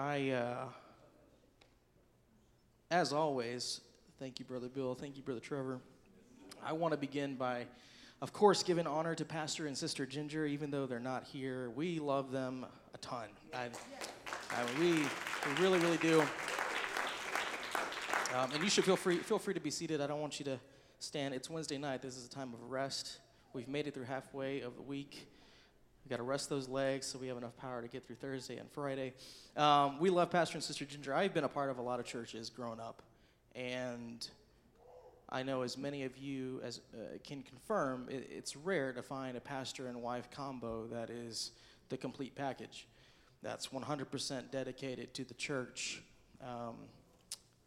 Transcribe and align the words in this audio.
I, 0.00 0.30
uh, 0.30 0.64
as 2.90 3.12
always, 3.12 3.82
thank 4.18 4.38
you, 4.38 4.46
Brother 4.46 4.70
Bill. 4.70 4.94
Thank 4.94 5.18
you, 5.18 5.22
Brother 5.22 5.42
Trevor. 5.42 5.78
I 6.64 6.72
want 6.72 6.92
to 6.92 6.96
begin 6.96 7.34
by, 7.34 7.66
of 8.22 8.32
course, 8.32 8.62
giving 8.62 8.86
honor 8.86 9.14
to 9.14 9.26
Pastor 9.26 9.66
and 9.66 9.76
Sister 9.76 10.06
Ginger, 10.06 10.46
even 10.46 10.70
though 10.70 10.86
they're 10.86 11.00
not 11.00 11.24
here. 11.24 11.68
We 11.68 11.98
love 11.98 12.32
them 12.32 12.64
a 12.94 12.98
ton. 12.98 13.28
I, 13.52 13.68
I 14.52 14.64
we, 14.80 14.92
we 14.92 15.60
really, 15.60 15.78
really 15.80 15.98
do. 15.98 16.22
Um, 18.34 18.50
and 18.54 18.64
you 18.64 18.70
should 18.70 18.84
feel 18.84 18.96
free, 18.96 19.18
feel 19.18 19.38
free 19.38 19.52
to 19.52 19.60
be 19.60 19.70
seated. 19.70 20.00
I 20.00 20.06
don't 20.06 20.22
want 20.22 20.38
you 20.38 20.46
to 20.46 20.58
stand. 20.98 21.34
It's 21.34 21.50
Wednesday 21.50 21.76
night. 21.76 22.00
This 22.00 22.16
is 22.16 22.24
a 22.24 22.30
time 22.30 22.54
of 22.54 22.70
rest. 22.70 23.18
We've 23.52 23.68
made 23.68 23.86
it 23.86 23.92
through 23.92 24.04
halfway 24.04 24.62
of 24.62 24.76
the 24.76 24.82
week. 24.82 25.28
Got 26.10 26.16
to 26.16 26.22
rest 26.24 26.48
those 26.48 26.68
legs 26.68 27.06
so 27.06 27.20
we 27.20 27.28
have 27.28 27.36
enough 27.36 27.56
power 27.56 27.80
to 27.80 27.86
get 27.86 28.04
through 28.04 28.16
Thursday 28.16 28.56
and 28.56 28.68
Friday. 28.68 29.12
Um, 29.56 30.00
we 30.00 30.10
love 30.10 30.28
Pastor 30.28 30.56
and 30.56 30.64
Sister 30.64 30.84
Ginger. 30.84 31.14
I've 31.14 31.32
been 31.32 31.44
a 31.44 31.48
part 31.48 31.70
of 31.70 31.78
a 31.78 31.82
lot 31.82 32.00
of 32.00 32.04
churches 32.04 32.50
growing 32.50 32.80
up. 32.80 33.00
And 33.54 34.28
I 35.28 35.44
know 35.44 35.62
as 35.62 35.78
many 35.78 36.02
of 36.02 36.18
you 36.18 36.60
as 36.64 36.80
uh, 36.92 37.18
can 37.22 37.44
confirm, 37.44 38.08
it, 38.10 38.28
it's 38.28 38.56
rare 38.56 38.92
to 38.92 39.02
find 39.02 39.36
a 39.36 39.40
pastor 39.40 39.86
and 39.86 40.02
wife 40.02 40.28
combo 40.32 40.88
that 40.88 41.10
is 41.10 41.52
the 41.90 41.96
complete 41.96 42.34
package. 42.34 42.88
That's 43.44 43.68
100% 43.68 44.50
dedicated 44.50 45.14
to 45.14 45.22
the 45.22 45.34
church, 45.34 46.02
um, 46.42 46.74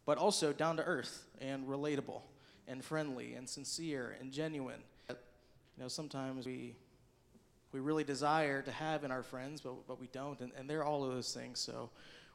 but 0.04 0.18
also 0.18 0.52
down 0.52 0.76
to 0.76 0.84
earth 0.84 1.24
and 1.40 1.66
relatable 1.66 2.20
and 2.68 2.84
friendly 2.84 3.36
and 3.36 3.48
sincere 3.48 4.18
and 4.20 4.30
genuine. 4.30 4.82
You 5.08 5.14
know, 5.78 5.88
sometimes 5.88 6.44
we 6.44 6.76
we 7.74 7.80
really 7.80 8.04
desire 8.04 8.62
to 8.62 8.70
have 8.70 9.02
in 9.02 9.10
our 9.10 9.24
friends, 9.24 9.60
but, 9.60 9.74
but 9.88 10.00
we 10.00 10.06
don't, 10.12 10.38
and, 10.40 10.52
and 10.56 10.70
they're 10.70 10.84
all 10.84 11.02
of 11.02 11.12
those 11.12 11.34
things. 11.34 11.58
So 11.58 11.90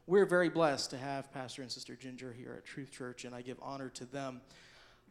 we're 0.05 0.25
very 0.25 0.49
blessed 0.49 0.89
to 0.89 0.97
have 0.97 1.31
Pastor 1.31 1.61
and 1.61 1.71
Sister 1.71 1.95
Ginger 1.95 2.33
here 2.37 2.55
at 2.57 2.65
Truth 2.65 2.91
Church, 2.91 3.23
and 3.23 3.33
I 3.33 3.41
give 3.41 3.55
honor 3.61 3.87
to 3.91 4.03
them. 4.03 4.41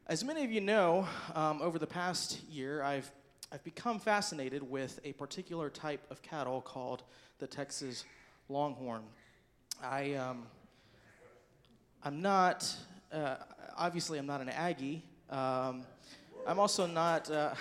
As 0.07 0.23
many 0.23 0.45
of 0.45 0.53
you 0.53 0.61
know, 0.61 1.09
um, 1.35 1.63
over 1.63 1.79
the 1.79 1.87
past 1.87 2.43
year, 2.51 2.83
I've, 2.83 3.11
I've 3.51 3.65
become 3.65 3.99
fascinated 3.99 4.63
with 4.63 5.01
a 5.03 5.15
particular 5.15 5.71
type 5.71 6.05
of 6.11 6.21
cattle 6.21 6.61
called 6.61 7.05
the 7.39 7.47
Texas 7.47 8.05
Longhorn. 8.51 9.05
I, 9.83 10.13
um, 10.13 10.43
I'm 12.05 12.21
not, 12.21 12.71
uh, 13.15 13.37
obviously, 13.79 14.19
I'm 14.19 14.27
not 14.27 14.43
an 14.43 14.51
Aggie. 14.51 15.03
Um, 15.31 15.87
I'm 16.47 16.59
also 16.59 16.87
not. 16.87 17.31
Uh, 17.31 17.55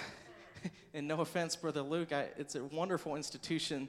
and 0.98 1.08
no 1.08 1.22
offense, 1.22 1.56
Brother 1.56 1.84
Luke, 1.84 2.12
I, 2.12 2.26
it's 2.38 2.56
a 2.56 2.64
wonderful 2.64 3.16
institution, 3.16 3.88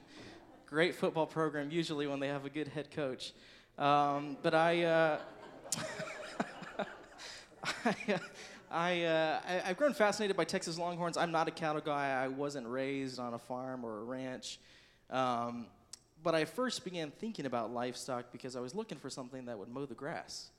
great 0.67 0.93
football 0.93 1.25
program, 1.25 1.71
usually 1.71 2.05
when 2.05 2.19
they 2.19 2.27
have 2.27 2.45
a 2.45 2.51
good 2.51 2.67
head 2.67 2.91
coach. 2.91 3.33
Um, 3.79 4.37
but 4.43 4.53
I, 4.53 4.83
uh, 4.83 5.19
I, 7.63 7.95
I, 8.71 9.03
uh, 9.05 9.39
I, 9.47 9.51
have 9.69 9.77
grown 9.77 9.93
fascinated 9.93 10.37
by 10.37 10.43
Texas 10.43 10.77
Longhorns. 10.77 11.17
I'm 11.17 11.31
not 11.31 11.47
a 11.47 11.51
cattle 11.51 11.81
guy. 11.81 12.11
I 12.11 12.27
wasn't 12.27 12.67
raised 12.67 13.19
on 13.19 13.33
a 13.33 13.39
farm 13.39 13.83
or 13.83 14.01
a 14.01 14.03
ranch. 14.03 14.59
Um, 15.09 15.65
but 16.21 16.35
I 16.35 16.45
first 16.45 16.83
began 16.83 17.09
thinking 17.09 17.47
about 17.47 17.73
livestock 17.73 18.31
because 18.31 18.55
I 18.55 18.59
was 18.59 18.75
looking 18.75 18.99
for 18.99 19.09
something 19.09 19.45
that 19.45 19.57
would 19.57 19.69
mow 19.69 19.87
the 19.87 19.95
grass. 19.95 20.49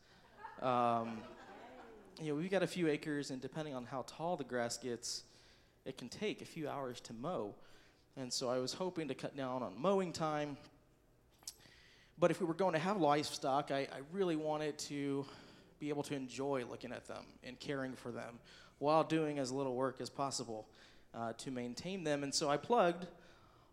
Um, 0.61 1.19
you 2.21 2.33
know, 2.33 2.35
we've 2.35 2.51
got 2.51 2.65
a 2.65 2.67
few 2.67 2.89
acres, 2.89 3.31
and 3.31 3.41
depending 3.41 3.75
on 3.75 3.85
how 3.85 4.05
tall 4.09 4.37
the 4.37 4.45
grass 4.45 4.77
gets, 4.77 5.23
it 5.85 5.99
can 5.99 6.09
take 6.09 6.43
a 6.43 6.45
few 6.45 6.69
hours 6.69 7.01
to 7.03 7.13
mow. 7.13 7.55
And 8.17 8.33
so 8.33 8.49
I 8.49 8.59
was 8.59 8.73
hoping 8.73 9.09
to 9.09 9.15
cut 9.15 9.37
down 9.37 9.63
on 9.63 9.81
mowing 9.81 10.13
time. 10.13 10.57
But 12.19 12.31
if 12.31 12.41
we 12.41 12.47
were 12.47 12.55
going 12.55 12.75
to 12.75 12.79
have 12.79 12.99
livestock, 12.99 13.71
I, 13.71 13.81
I 13.81 14.01
really 14.13 14.37
wanted 14.37 14.79
to 14.79 15.25
be 15.79 15.89
able 15.89 16.03
to 16.03 16.15
enjoy 16.15 16.65
looking 16.69 16.93
at 16.93 17.07
them 17.07 17.25
and 17.43 17.59
caring 17.59 17.95
for 17.95 18.13
them 18.13 18.39
while 18.79 19.05
doing 19.05 19.39
as 19.39 19.51
little 19.51 19.75
work 19.75 20.01
as 20.01 20.11
possible 20.11 20.69
uh, 21.15 21.33
to 21.39 21.51
maintain 21.51 22.05
them. 22.05 22.23
And 22.23 22.35
so 22.35 22.51
I 22.51 22.59
plugged 22.59 23.07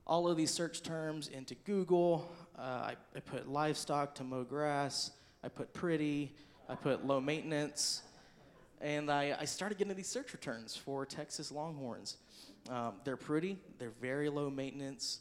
all 0.06 0.28
of 0.28 0.38
these 0.38 0.51
search 0.51 0.84
terms 0.84 1.28
into 1.28 1.56
Google. 1.56 2.31
Uh, 2.57 2.62
I, 2.62 2.96
I 3.16 3.19
put 3.19 3.50
livestock 3.50 4.16
to 4.16 4.23
mow 4.23 4.44
grass. 4.44 5.12
I 5.44 5.50
put 5.50 5.73
pretty. 5.73 6.34
I 6.69 6.75
put 6.75 7.06
low 7.06 7.19
maintenance 7.19 8.03
and 8.81 9.11
I, 9.11 9.35
I, 9.39 9.45
started 9.45 9.77
getting 9.77 9.95
these 9.95 10.07
search 10.07 10.33
returns 10.33 10.75
for 10.75 11.05
Texas 11.05 11.51
Longhorns. 11.51 12.17
Um, 12.69 12.93
they're 13.03 13.17
pretty, 13.17 13.57
they're 13.79 13.93
very 14.01 14.29
low 14.29 14.49
maintenance, 14.49 15.19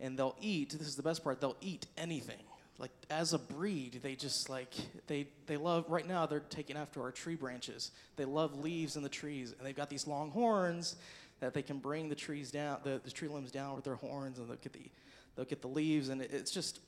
and 0.00 0.18
they'll 0.18 0.36
eat. 0.40 0.70
This 0.70 0.88
is 0.88 0.96
the 0.96 1.02
best 1.02 1.24
part. 1.24 1.40
They'll 1.40 1.56
eat 1.60 1.86
anything. 1.96 2.42
Like 2.78 2.90
as 3.10 3.34
a 3.34 3.38
breed, 3.38 4.00
they 4.02 4.14
just 4.14 4.48
like 4.48 4.72
they 5.06 5.28
they 5.46 5.58
love. 5.58 5.84
Right 5.88 6.06
now, 6.06 6.24
they're 6.24 6.40
taking 6.40 6.76
after 6.76 7.02
our 7.02 7.10
tree 7.10 7.36
branches. 7.36 7.90
They 8.16 8.24
love 8.24 8.58
leaves 8.58 8.96
in 8.96 9.02
the 9.02 9.08
trees, 9.10 9.54
and 9.56 9.66
they've 9.66 9.76
got 9.76 9.90
these 9.90 10.06
long 10.06 10.30
horns 10.30 10.96
that 11.40 11.52
they 11.52 11.62
can 11.62 11.78
bring 11.78 12.08
the 12.08 12.14
trees 12.14 12.50
down, 12.50 12.78
the, 12.82 13.00
the 13.04 13.10
tree 13.10 13.28
limbs 13.28 13.50
down 13.50 13.74
with 13.74 13.84
their 13.84 13.96
horns, 13.96 14.38
and 14.38 14.48
they'll 14.48 14.56
get 14.56 14.72
the 14.72 14.90
they'll 15.36 15.44
get 15.44 15.60
the 15.60 15.68
leaves, 15.68 16.08
and 16.08 16.22
it, 16.22 16.30
it's 16.32 16.50
just 16.50 16.80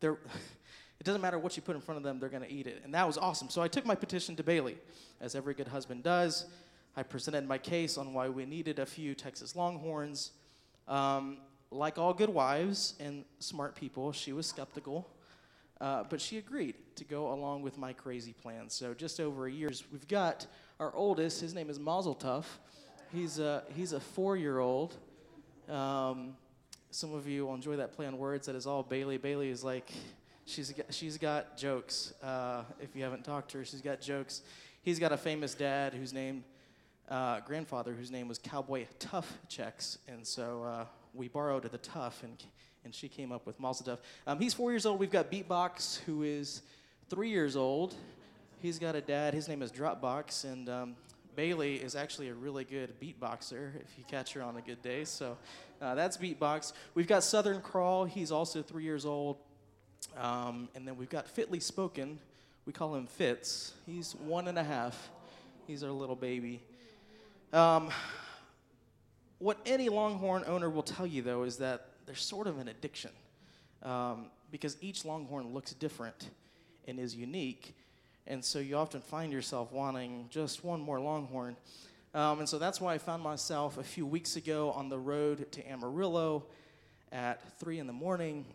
they're. 0.00 0.18
Doesn't 1.06 1.22
matter 1.22 1.38
what 1.38 1.56
you 1.56 1.62
put 1.62 1.76
in 1.76 1.80
front 1.80 1.98
of 1.98 2.02
them, 2.02 2.18
they're 2.18 2.28
going 2.28 2.42
to 2.42 2.52
eat 2.52 2.66
it. 2.66 2.82
And 2.82 2.92
that 2.92 3.06
was 3.06 3.16
awesome. 3.16 3.48
So 3.48 3.62
I 3.62 3.68
took 3.68 3.86
my 3.86 3.94
petition 3.94 4.34
to 4.34 4.42
Bailey, 4.42 4.76
as 5.20 5.36
every 5.36 5.54
good 5.54 5.68
husband 5.68 6.02
does. 6.02 6.46
I 6.96 7.04
presented 7.04 7.46
my 7.46 7.58
case 7.58 7.96
on 7.96 8.12
why 8.12 8.28
we 8.28 8.44
needed 8.44 8.80
a 8.80 8.86
few 8.86 9.14
Texas 9.14 9.54
Longhorns. 9.54 10.32
Um, 10.88 11.38
like 11.70 11.96
all 11.96 12.12
good 12.12 12.28
wives 12.28 12.94
and 12.98 13.24
smart 13.38 13.76
people, 13.76 14.10
she 14.10 14.32
was 14.32 14.48
skeptical, 14.48 15.08
uh, 15.80 16.02
but 16.10 16.20
she 16.20 16.38
agreed 16.38 16.74
to 16.96 17.04
go 17.04 17.32
along 17.32 17.62
with 17.62 17.78
my 17.78 17.92
crazy 17.92 18.32
plan. 18.32 18.68
So 18.68 18.92
just 18.92 19.20
over 19.20 19.46
a 19.46 19.52
year, 19.52 19.70
we've 19.92 20.08
got 20.08 20.44
our 20.80 20.92
oldest. 20.92 21.40
His 21.40 21.54
name 21.54 21.70
is 21.70 21.78
Mazel 21.78 22.16
Tov. 22.16 22.46
He's 23.12 23.38
a 23.38 23.62
he's 23.76 23.92
a 23.92 24.00
four-year-old. 24.00 24.96
Um, 25.68 26.36
some 26.90 27.14
of 27.14 27.28
you 27.28 27.46
will 27.46 27.54
enjoy 27.54 27.76
that 27.76 27.92
play 27.92 28.06
on 28.06 28.18
words. 28.18 28.48
That 28.48 28.56
is 28.56 28.66
all 28.66 28.82
Bailey. 28.82 29.18
Bailey 29.18 29.50
is 29.50 29.62
like 29.62 29.92
She's 30.48 30.70
got, 30.70 30.94
she's 30.94 31.18
got 31.18 31.56
jokes. 31.56 32.14
Uh, 32.22 32.62
if 32.80 32.94
you 32.94 33.02
haven't 33.02 33.24
talked 33.24 33.50
to 33.50 33.58
her, 33.58 33.64
she's 33.64 33.80
got 33.80 34.00
jokes. 34.00 34.42
He's 34.80 35.00
got 35.00 35.10
a 35.10 35.16
famous 35.16 35.54
dad 35.54 35.92
whose 35.92 36.12
name, 36.12 36.44
uh, 37.08 37.40
grandfather, 37.40 37.92
whose 37.92 38.12
name 38.12 38.28
was 38.28 38.38
Cowboy 38.38 38.86
Tuff 39.00 39.38
Chex. 39.50 39.98
And 40.06 40.24
so 40.24 40.62
uh, 40.62 40.84
we 41.14 41.26
borrowed 41.26 41.64
the 41.64 41.78
Tough, 41.78 42.22
and, 42.22 42.40
and 42.84 42.94
she 42.94 43.08
came 43.08 43.32
up 43.32 43.44
with 43.44 43.58
Mazel 43.58 43.96
Tov. 43.96 43.98
Um, 44.24 44.38
he's 44.38 44.54
four 44.54 44.70
years 44.70 44.86
old. 44.86 45.00
We've 45.00 45.10
got 45.10 45.32
Beatbox, 45.32 45.98
who 46.02 46.22
is 46.22 46.62
three 47.10 47.30
years 47.30 47.56
old. 47.56 47.96
He's 48.62 48.78
got 48.78 48.94
a 48.94 49.00
dad. 49.00 49.34
His 49.34 49.48
name 49.48 49.62
is 49.62 49.72
Dropbox. 49.72 50.44
And 50.44 50.68
um, 50.68 50.96
Bailey 51.34 51.74
is 51.74 51.96
actually 51.96 52.28
a 52.28 52.34
really 52.34 52.62
good 52.62 52.98
beatboxer 53.00 53.80
if 53.80 53.98
you 53.98 54.04
catch 54.08 54.32
her 54.34 54.42
on 54.42 54.56
a 54.56 54.62
good 54.62 54.80
day. 54.80 55.04
So 55.04 55.36
uh, 55.82 55.96
that's 55.96 56.16
Beatbox. 56.16 56.72
We've 56.94 57.08
got 57.08 57.24
Southern 57.24 57.60
Crawl. 57.60 58.04
He's 58.04 58.30
also 58.30 58.62
three 58.62 58.84
years 58.84 59.04
old. 59.04 59.38
Um, 60.16 60.68
and 60.74 60.86
then 60.86 60.96
we've 60.96 61.10
got 61.10 61.28
Fitly 61.28 61.60
Spoken. 61.60 62.18
We 62.64 62.72
call 62.72 62.94
him 62.94 63.06
Fitz. 63.06 63.72
He's 63.86 64.14
one 64.14 64.48
and 64.48 64.58
a 64.58 64.64
half. 64.64 65.10
He's 65.66 65.82
our 65.82 65.90
little 65.90 66.16
baby. 66.16 66.62
Um, 67.52 67.90
what 69.38 69.58
any 69.66 69.88
Longhorn 69.88 70.44
owner 70.46 70.70
will 70.70 70.82
tell 70.82 71.06
you, 71.06 71.22
though, 71.22 71.42
is 71.42 71.58
that 71.58 71.88
there's 72.06 72.22
sort 72.22 72.46
of 72.46 72.58
an 72.58 72.68
addiction 72.68 73.10
um, 73.82 74.26
because 74.50 74.76
each 74.80 75.04
Longhorn 75.04 75.52
looks 75.52 75.72
different 75.74 76.30
and 76.88 76.98
is 76.98 77.14
unique. 77.14 77.74
And 78.26 78.44
so 78.44 78.58
you 78.58 78.76
often 78.76 79.00
find 79.00 79.32
yourself 79.32 79.72
wanting 79.72 80.26
just 80.30 80.64
one 80.64 80.80
more 80.80 80.98
Longhorn. 80.98 81.56
Um, 82.14 82.38
and 82.38 82.48
so 82.48 82.58
that's 82.58 82.80
why 82.80 82.94
I 82.94 82.98
found 82.98 83.22
myself 83.22 83.78
a 83.78 83.82
few 83.82 84.06
weeks 84.06 84.36
ago 84.36 84.70
on 84.70 84.88
the 84.88 84.98
road 84.98 85.52
to 85.52 85.70
Amarillo 85.70 86.44
at 87.12 87.58
3 87.58 87.78
in 87.78 87.86
the 87.86 87.92
morning 87.92 88.46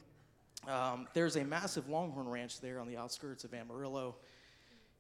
um, 0.68 1.08
there's 1.14 1.36
a 1.36 1.44
massive 1.44 1.90
longhorn 1.90 2.30
ranch 2.30 2.62
there 2.62 2.80
on 2.80 2.88
the 2.88 2.98
outskirts 2.98 3.44
of 3.44 3.54
Amarillo, 3.54 4.16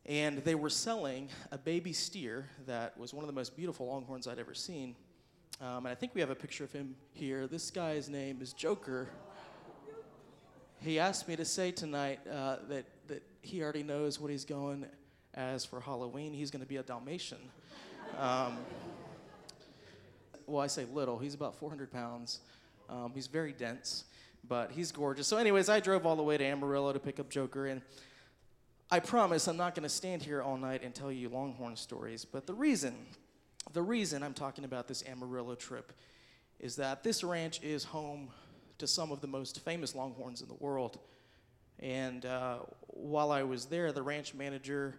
and 0.05 0.39
they 0.39 0.55
were 0.55 0.69
selling 0.69 1.29
a 1.51 1.57
baby 1.57 1.93
steer 1.93 2.47
that 2.65 2.97
was 2.97 3.13
one 3.13 3.23
of 3.23 3.27
the 3.27 3.33
most 3.33 3.55
beautiful 3.55 3.87
longhorns 3.87 4.27
I'd 4.27 4.39
ever 4.39 4.55
seen. 4.55 4.95
Um, 5.61 5.85
and 5.85 5.89
I 5.89 5.95
think 5.95 6.15
we 6.15 6.21
have 6.21 6.31
a 6.31 6.35
picture 6.35 6.63
of 6.63 6.71
him 6.71 6.95
here. 7.13 7.45
This 7.45 7.69
guy's 7.69 8.09
name 8.09 8.39
is 8.41 8.53
Joker. 8.53 9.09
He 10.79 10.97
asked 10.97 11.27
me 11.27 11.35
to 11.35 11.45
say 11.45 11.71
tonight 11.71 12.19
uh, 12.27 12.55
that, 12.67 12.85
that 13.07 13.21
he 13.43 13.61
already 13.61 13.83
knows 13.83 14.19
what 14.19 14.31
he's 14.31 14.45
going 14.45 14.87
as 15.35 15.63
for 15.63 15.79
Halloween. 15.79 16.33
He's 16.33 16.49
going 16.49 16.63
to 16.63 16.67
be 16.67 16.77
a 16.77 16.83
Dalmatian. 16.83 17.37
Um, 18.17 18.57
well, 20.47 20.63
I 20.63 20.67
say 20.67 20.85
little. 20.91 21.19
He's 21.19 21.35
about 21.35 21.55
400 21.55 21.91
pounds. 21.91 22.39
Um, 22.89 23.11
he's 23.13 23.27
very 23.27 23.53
dense 23.53 24.05
but 24.47 24.71
he's 24.71 24.91
gorgeous. 24.91 25.27
So, 25.27 25.37
anyways, 25.37 25.69
I 25.69 25.79
drove 25.79 26.05
all 26.05 26.15
the 26.15 26.23
way 26.23 26.37
to 26.37 26.43
Amarillo 26.43 26.93
to 26.93 26.99
pick 26.99 27.19
up 27.19 27.29
Joker, 27.29 27.67
and 27.67 27.81
I 28.89 28.99
promise 28.99 29.47
I'm 29.47 29.57
not 29.57 29.73
going 29.73 29.83
to 29.83 29.89
stand 29.89 30.21
here 30.21 30.41
all 30.41 30.57
night 30.57 30.83
and 30.83 30.93
tell 30.93 31.11
you 31.11 31.29
Longhorn 31.29 31.75
stories. 31.77 32.25
But 32.25 32.45
the 32.45 32.53
reason, 32.53 32.95
the 33.71 33.81
reason 33.81 34.21
I'm 34.21 34.33
talking 34.33 34.65
about 34.65 34.87
this 34.87 35.03
Amarillo 35.07 35.55
trip 35.55 35.93
is 36.59 36.75
that 36.75 37.03
this 37.03 37.23
ranch 37.23 37.61
is 37.63 37.85
home 37.85 38.29
to 38.77 38.87
some 38.87 39.11
of 39.11 39.21
the 39.21 39.27
most 39.27 39.61
famous 39.61 39.95
Longhorns 39.95 40.41
in 40.41 40.47
the 40.47 40.55
world. 40.55 40.99
And 41.79 42.25
uh, 42.25 42.59
while 42.87 43.31
I 43.31 43.43
was 43.43 43.65
there, 43.65 43.91
the 43.91 44.03
ranch 44.03 44.33
manager 44.33 44.95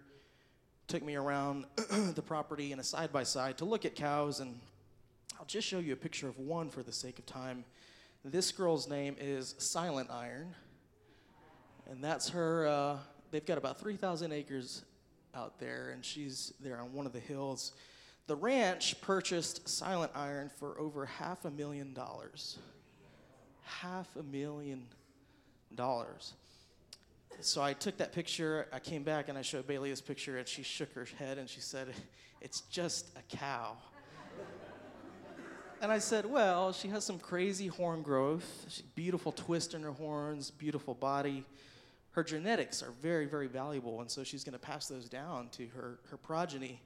took 0.87 1.03
me 1.03 1.15
around 1.15 1.65
the 2.15 2.21
property 2.21 2.71
in 2.71 2.79
a 2.79 2.83
side 2.83 3.11
by 3.11 3.23
side 3.23 3.57
to 3.59 3.65
look 3.65 3.85
at 3.85 3.95
cows. 3.95 4.39
And 4.39 4.59
I'll 5.39 5.45
just 5.45 5.67
show 5.67 5.79
you 5.79 5.93
a 5.93 5.97
picture 5.97 6.27
of 6.27 6.37
one 6.39 6.69
for 6.69 6.83
the 6.83 6.91
sake 6.91 7.19
of 7.19 7.25
time. 7.25 7.63
This 8.25 8.53
girl's 8.53 8.87
name 8.87 9.17
is 9.19 9.53
Silent 9.57 10.09
Iron. 10.09 10.55
And 11.89 12.01
that's 12.01 12.29
her. 12.29 12.65
Uh, 12.65 12.97
they've 13.31 13.45
got 13.45 13.57
about 13.57 13.81
3,000 13.81 14.31
acres 14.31 14.85
out 15.35 15.59
there, 15.59 15.89
and 15.93 16.05
she's 16.05 16.53
there 16.61 16.79
on 16.79 16.93
one 16.93 17.05
of 17.05 17.11
the 17.11 17.19
hills. 17.19 17.73
The 18.27 18.35
ranch 18.37 19.01
purchased 19.01 19.67
Silent 19.67 20.13
Iron 20.15 20.49
for 20.57 20.79
over 20.79 21.05
half 21.05 21.43
a 21.43 21.51
million 21.51 21.93
dollars. 21.93 22.57
Half 23.63 24.15
a 24.15 24.23
million 24.23 24.85
dollars. 25.75 26.33
So 27.41 27.61
I 27.61 27.73
took 27.73 27.97
that 27.97 28.13
picture, 28.13 28.67
I 28.71 28.79
came 28.79 29.03
back 29.03 29.27
and 29.27 29.37
I 29.37 29.41
showed 29.41 29.67
Bailey 29.67 29.89
this 29.89 29.99
picture, 29.99 30.37
and 30.37 30.47
she 30.47 30.63
shook 30.63 30.93
her 30.93 31.05
head 31.19 31.37
and 31.37 31.49
she 31.49 31.59
said, 31.59 31.89
It's 32.39 32.61
just 32.61 33.09
a 33.17 33.35
cow. 33.35 33.75
And 35.83 35.91
I 35.91 35.99
said, 35.99 36.25
Well, 36.25 36.71
she 36.71 36.87
has 36.87 37.03
some 37.03 37.19
crazy 37.19 37.67
horn 37.67 38.01
growth, 38.03 38.65
she, 38.69 38.83
beautiful 38.95 39.33
twist 39.33 39.73
in 39.73 39.83
her 39.83 39.91
horns, 39.91 40.49
beautiful 40.49 40.93
body. 40.93 41.43
Her 42.11 42.23
genetics 42.23 42.81
are 42.81 42.91
very, 43.01 43.25
very 43.25 43.47
valuable, 43.47 43.99
and 43.99 44.09
so 44.09 44.23
she's 44.23 44.45
going 44.45 44.53
to 44.53 44.59
pass 44.59 44.87
those 44.87 45.09
down 45.09 45.49
to 45.49 45.67
her, 45.75 45.99
her 46.09 46.15
progeny. 46.15 46.79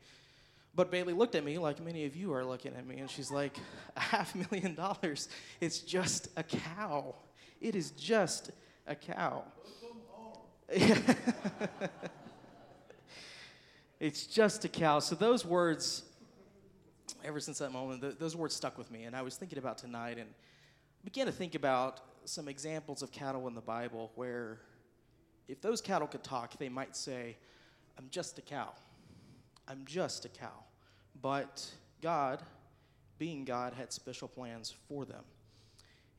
But 0.73 0.89
Bailey 0.89 1.13
looked 1.13 1.35
at 1.35 1.44
me 1.44 1.59
like 1.59 1.79
many 1.83 2.05
of 2.05 2.15
you 2.15 2.33
are 2.33 2.44
looking 2.44 2.73
at 2.73 2.88
me, 2.88 2.97
and 2.97 3.07
she's 3.09 3.29
like, 3.29 3.59
a 3.95 3.99
half 3.99 4.33
million 4.51 4.73
dollars. 4.73 5.29
It's 5.61 5.79
just 5.79 6.29
a 6.35 6.41
cow. 6.44 7.13
It 7.61 7.75
is 7.75 7.91
just 7.91 8.49
a 8.88 8.95
cow. 8.95 9.44
it's 13.99 14.25
just 14.25 14.65
a 14.65 14.69
cow. 14.69 14.97
So 14.99 15.13
those 15.13 15.45
words, 15.45 16.03
ever 17.27 17.41
since 17.41 17.59
that 17.59 17.71
moment, 17.71 18.01
th- 18.01 18.18
those 18.18 18.35
words 18.35 18.56
stuck 18.56 18.77
with 18.77 18.89
me. 18.89 19.03
And 19.03 19.15
I 19.15 19.21
was 19.21 19.35
thinking 19.35 19.59
about 19.59 19.77
tonight 19.77 20.18
and 20.18 20.29
began 21.03 21.25
to 21.25 21.31
think 21.31 21.56
about 21.56 22.00
some 22.24 22.47
examples 22.47 23.01
of 23.01 23.12
cattle 23.12 23.47
in 23.47 23.53
the 23.53 23.62
Bible 23.62 24.12
where 24.15 24.59
if 25.47 25.62
those 25.62 25.81
cattle 25.81 26.07
could 26.07 26.24
talk, 26.24 26.57
they 26.57 26.69
might 26.69 26.95
say, 26.95 27.35
I'm 27.97 28.07
just 28.09 28.38
a 28.38 28.41
cow. 28.41 28.71
I'm 29.68 29.83
just 29.85 30.24
a 30.24 30.29
cow. 30.29 30.63
But 31.21 31.69
God, 32.01 32.41
being 33.18 33.44
God, 33.44 33.73
had 33.73 33.91
special 33.91 34.30
plans 34.30 34.73
for 34.88 35.03
them. 35.03 35.23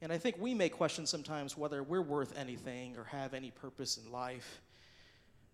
And 0.03 0.13
I 0.13 0.19
think 0.19 0.37
we 0.39 0.55
may 0.55 0.69
question 0.69 1.07
sometimes 1.07 1.57
whether 1.57 1.83
we're 1.83 2.03
worth 2.03 2.39
anything 2.39 2.97
or 2.97 3.05
have 3.05 3.33
any 3.33 3.51
purpose 3.51 3.97
in 3.97 4.13
life. 4.13 4.61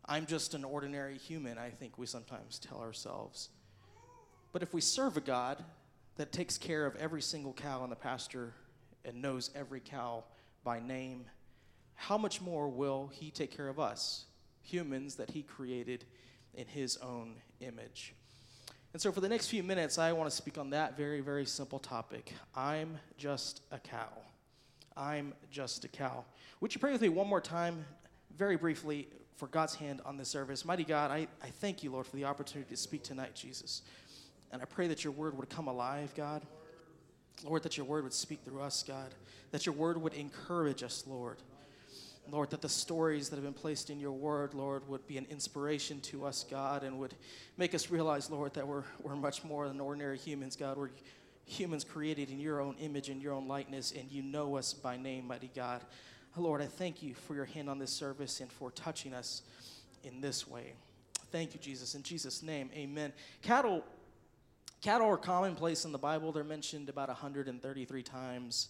I'm 0.06 0.26
just 0.26 0.54
an 0.54 0.64
ordinary 0.64 1.16
human, 1.16 1.58
I 1.58 1.70
think 1.70 1.96
we 1.96 2.06
sometimes 2.06 2.58
tell 2.58 2.80
ourselves. 2.80 3.48
But 4.54 4.62
if 4.62 4.72
we 4.72 4.80
serve 4.80 5.16
a 5.16 5.20
God 5.20 5.62
that 6.14 6.30
takes 6.30 6.56
care 6.56 6.86
of 6.86 6.94
every 6.94 7.20
single 7.20 7.52
cow 7.52 7.82
in 7.82 7.90
the 7.90 7.96
pasture 7.96 8.52
and 9.04 9.20
knows 9.20 9.50
every 9.52 9.80
cow 9.80 10.22
by 10.62 10.78
name, 10.78 11.24
how 11.96 12.16
much 12.16 12.40
more 12.40 12.68
will 12.68 13.10
He 13.12 13.32
take 13.32 13.54
care 13.54 13.66
of 13.66 13.80
us, 13.80 14.26
humans 14.62 15.16
that 15.16 15.32
He 15.32 15.42
created 15.42 16.04
in 16.54 16.68
His 16.68 16.96
own 16.98 17.34
image? 17.58 18.14
And 18.92 19.02
so, 19.02 19.10
for 19.10 19.20
the 19.20 19.28
next 19.28 19.48
few 19.48 19.64
minutes, 19.64 19.98
I 19.98 20.12
want 20.12 20.30
to 20.30 20.36
speak 20.36 20.56
on 20.56 20.70
that 20.70 20.96
very, 20.96 21.20
very 21.20 21.46
simple 21.46 21.80
topic. 21.80 22.32
I'm 22.54 22.96
just 23.18 23.62
a 23.72 23.80
cow. 23.80 24.12
I'm 24.96 25.34
just 25.50 25.84
a 25.84 25.88
cow. 25.88 26.24
Would 26.60 26.72
you 26.72 26.80
pray 26.80 26.92
with 26.92 27.02
me 27.02 27.08
one 27.08 27.26
more 27.26 27.40
time, 27.40 27.84
very 28.38 28.54
briefly, 28.54 29.08
for 29.34 29.48
God's 29.48 29.74
hand 29.74 30.00
on 30.04 30.16
this 30.16 30.28
service? 30.28 30.64
Mighty 30.64 30.84
God, 30.84 31.10
I, 31.10 31.26
I 31.42 31.48
thank 31.60 31.82
you, 31.82 31.90
Lord, 31.90 32.06
for 32.06 32.14
the 32.14 32.24
opportunity 32.24 32.70
to 32.70 32.76
speak 32.76 33.02
tonight, 33.02 33.34
Jesus. 33.34 33.82
And 34.52 34.62
I 34.62 34.64
pray 34.64 34.88
that 34.88 35.04
your 35.04 35.12
word 35.12 35.36
would 35.36 35.48
come 35.48 35.68
alive, 35.68 36.14
God. 36.14 36.42
Lord, 37.42 37.62
that 37.64 37.76
your 37.76 37.86
word 37.86 38.04
would 38.04 38.12
speak 38.12 38.40
through 38.44 38.60
us, 38.60 38.82
God. 38.82 39.14
That 39.50 39.66
your 39.66 39.74
word 39.74 40.00
would 40.00 40.14
encourage 40.14 40.82
us, 40.82 41.04
Lord. 41.06 41.38
Lord, 42.30 42.50
that 42.50 42.62
the 42.62 42.68
stories 42.68 43.28
that 43.28 43.36
have 43.36 43.44
been 43.44 43.52
placed 43.52 43.90
in 43.90 44.00
your 44.00 44.12
word, 44.12 44.54
Lord, 44.54 44.88
would 44.88 45.06
be 45.06 45.18
an 45.18 45.26
inspiration 45.28 46.00
to 46.02 46.24
us, 46.24 46.44
God, 46.48 46.82
and 46.82 46.98
would 46.98 47.14
make 47.58 47.74
us 47.74 47.90
realize, 47.90 48.30
Lord, 48.30 48.54
that 48.54 48.66
we're, 48.66 48.84
we're 49.02 49.16
much 49.16 49.44
more 49.44 49.68
than 49.68 49.78
ordinary 49.78 50.16
humans, 50.16 50.56
God. 50.56 50.78
We're 50.78 50.90
humans 51.44 51.84
created 51.84 52.30
in 52.30 52.40
your 52.40 52.60
own 52.60 52.76
image 52.78 53.10
and 53.10 53.22
your 53.22 53.34
own 53.34 53.46
likeness, 53.46 53.92
and 53.92 54.10
you 54.10 54.22
know 54.22 54.56
us 54.56 54.72
by 54.72 54.96
name, 54.96 55.26
mighty 55.26 55.50
God. 55.54 55.82
Lord, 56.36 56.62
I 56.62 56.66
thank 56.66 57.02
you 57.02 57.14
for 57.14 57.34
your 57.34 57.44
hand 57.44 57.68
on 57.68 57.78
this 57.78 57.92
service 57.92 58.40
and 58.40 58.50
for 58.50 58.70
touching 58.70 59.12
us 59.12 59.42
in 60.02 60.20
this 60.20 60.48
way. 60.48 60.72
Thank 61.30 61.54
you, 61.54 61.60
Jesus. 61.60 61.94
In 61.94 62.02
Jesus' 62.02 62.42
name, 62.42 62.70
amen. 62.74 63.12
Cattle, 63.42 63.84
cattle 64.84 65.08
are 65.08 65.16
commonplace 65.16 65.86
in 65.86 65.92
the 65.92 65.98
Bible. 65.98 66.30
They're 66.30 66.44
mentioned 66.44 66.90
about 66.90 67.08
133 67.08 68.02
times. 68.02 68.68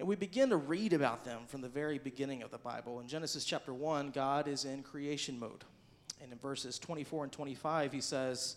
And 0.00 0.08
we 0.08 0.16
begin 0.16 0.50
to 0.50 0.56
read 0.56 0.92
about 0.92 1.24
them 1.24 1.42
from 1.46 1.60
the 1.60 1.68
very 1.68 2.00
beginning 2.00 2.42
of 2.42 2.50
the 2.50 2.58
Bible. 2.58 2.98
In 2.98 3.06
Genesis 3.06 3.44
chapter 3.44 3.72
1, 3.72 4.10
God 4.10 4.48
is 4.48 4.64
in 4.64 4.82
creation 4.82 5.38
mode. 5.38 5.62
And 6.20 6.32
in 6.32 6.38
verses 6.40 6.80
24 6.80 7.22
and 7.22 7.32
25, 7.32 7.92
he 7.92 8.00
says, 8.00 8.56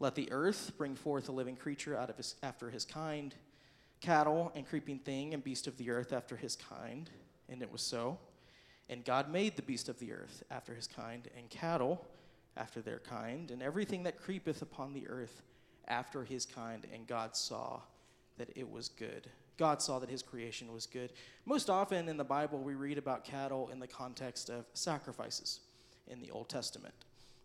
Let 0.00 0.14
the 0.14 0.32
earth 0.32 0.72
bring 0.78 0.94
forth 0.94 1.28
a 1.28 1.32
living 1.32 1.56
creature 1.56 1.94
out 1.94 2.08
of 2.08 2.16
his, 2.16 2.36
after 2.42 2.70
his 2.70 2.86
kind, 2.86 3.34
cattle 4.00 4.50
and 4.54 4.66
creeping 4.66 4.98
thing 4.98 5.34
and 5.34 5.44
beast 5.44 5.66
of 5.66 5.76
the 5.76 5.90
earth 5.90 6.14
after 6.14 6.36
his 6.36 6.56
kind. 6.56 7.10
And 7.50 7.60
it 7.60 7.70
was 7.70 7.82
so. 7.82 8.18
And 8.88 9.04
God 9.04 9.30
made 9.30 9.56
the 9.56 9.62
beast 9.62 9.90
of 9.90 9.98
the 9.98 10.14
earth 10.14 10.42
after 10.50 10.74
his 10.74 10.86
kind, 10.86 11.28
and 11.36 11.50
cattle 11.50 12.02
after 12.56 12.80
their 12.80 13.00
kind, 13.00 13.50
and 13.50 13.62
everything 13.62 14.04
that 14.04 14.18
creepeth 14.18 14.62
upon 14.62 14.94
the 14.94 15.06
earth 15.06 15.42
after 15.88 16.24
his 16.24 16.46
kind. 16.46 16.86
And 16.92 17.06
God 17.06 17.36
saw 17.36 17.80
that 18.38 18.50
it 18.56 18.70
was 18.70 18.88
good. 18.88 19.28
God 19.58 19.82
saw 19.82 19.98
that 19.98 20.08
his 20.08 20.22
creation 20.22 20.72
was 20.72 20.86
good. 20.86 21.12
Most 21.44 21.70
often 21.70 22.08
in 22.08 22.16
the 22.16 22.24
Bible, 22.24 22.58
we 22.58 22.74
read 22.74 22.98
about 22.98 23.24
cattle 23.24 23.68
in 23.72 23.78
the 23.78 23.86
context 23.86 24.48
of 24.50 24.64
sacrifices 24.72 25.60
in 26.08 26.20
the 26.20 26.30
Old 26.30 26.48
Testament, 26.48 26.94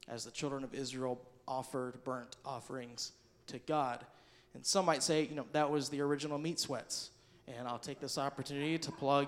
as 0.07 0.23
the 0.23 0.31
children 0.31 0.63
of 0.63 0.73
Israel 0.73 1.21
offered 1.47 2.03
burnt 2.03 2.37
offerings 2.45 3.11
to 3.47 3.59
God. 3.59 4.05
And 4.53 4.65
some 4.65 4.85
might 4.85 5.03
say, 5.03 5.23
you 5.25 5.35
know, 5.35 5.45
that 5.51 5.69
was 5.69 5.89
the 5.89 6.01
original 6.01 6.37
meat 6.37 6.59
sweats. 6.59 7.11
And 7.47 7.67
I'll 7.67 7.79
take 7.79 7.99
this 7.99 8.17
opportunity 8.17 8.77
to 8.77 8.91
plug 8.91 9.27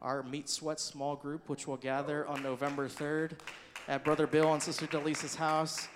our 0.00 0.22
Meat 0.22 0.48
Sweats 0.48 0.84
small 0.84 1.16
group, 1.16 1.48
which 1.48 1.66
will 1.66 1.76
gather 1.76 2.26
on 2.28 2.42
November 2.42 2.88
3rd 2.88 3.32
at 3.88 4.04
Brother 4.04 4.26
Bill 4.26 4.52
and 4.52 4.62
Sister 4.62 4.86
Delisa's 4.86 5.34
house. 5.34 5.88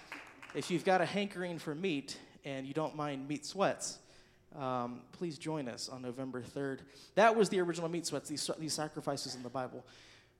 If 0.54 0.70
you've 0.70 0.84
got 0.84 1.00
a 1.00 1.06
hankering 1.06 1.58
for 1.58 1.74
meat 1.74 2.18
and 2.44 2.66
you 2.66 2.74
don't 2.74 2.96
mind 2.96 3.28
meat 3.28 3.46
sweats, 3.46 3.98
um, 4.58 5.00
please 5.12 5.38
join 5.38 5.68
us 5.68 5.88
on 5.88 6.02
November 6.02 6.42
3rd. 6.42 6.80
That 7.14 7.34
was 7.36 7.48
the 7.48 7.60
original 7.60 7.88
meat 7.88 8.06
sweats, 8.06 8.28
these, 8.28 8.50
these 8.58 8.74
sacrifices 8.74 9.34
in 9.34 9.42
the 9.42 9.48
Bible. 9.48 9.84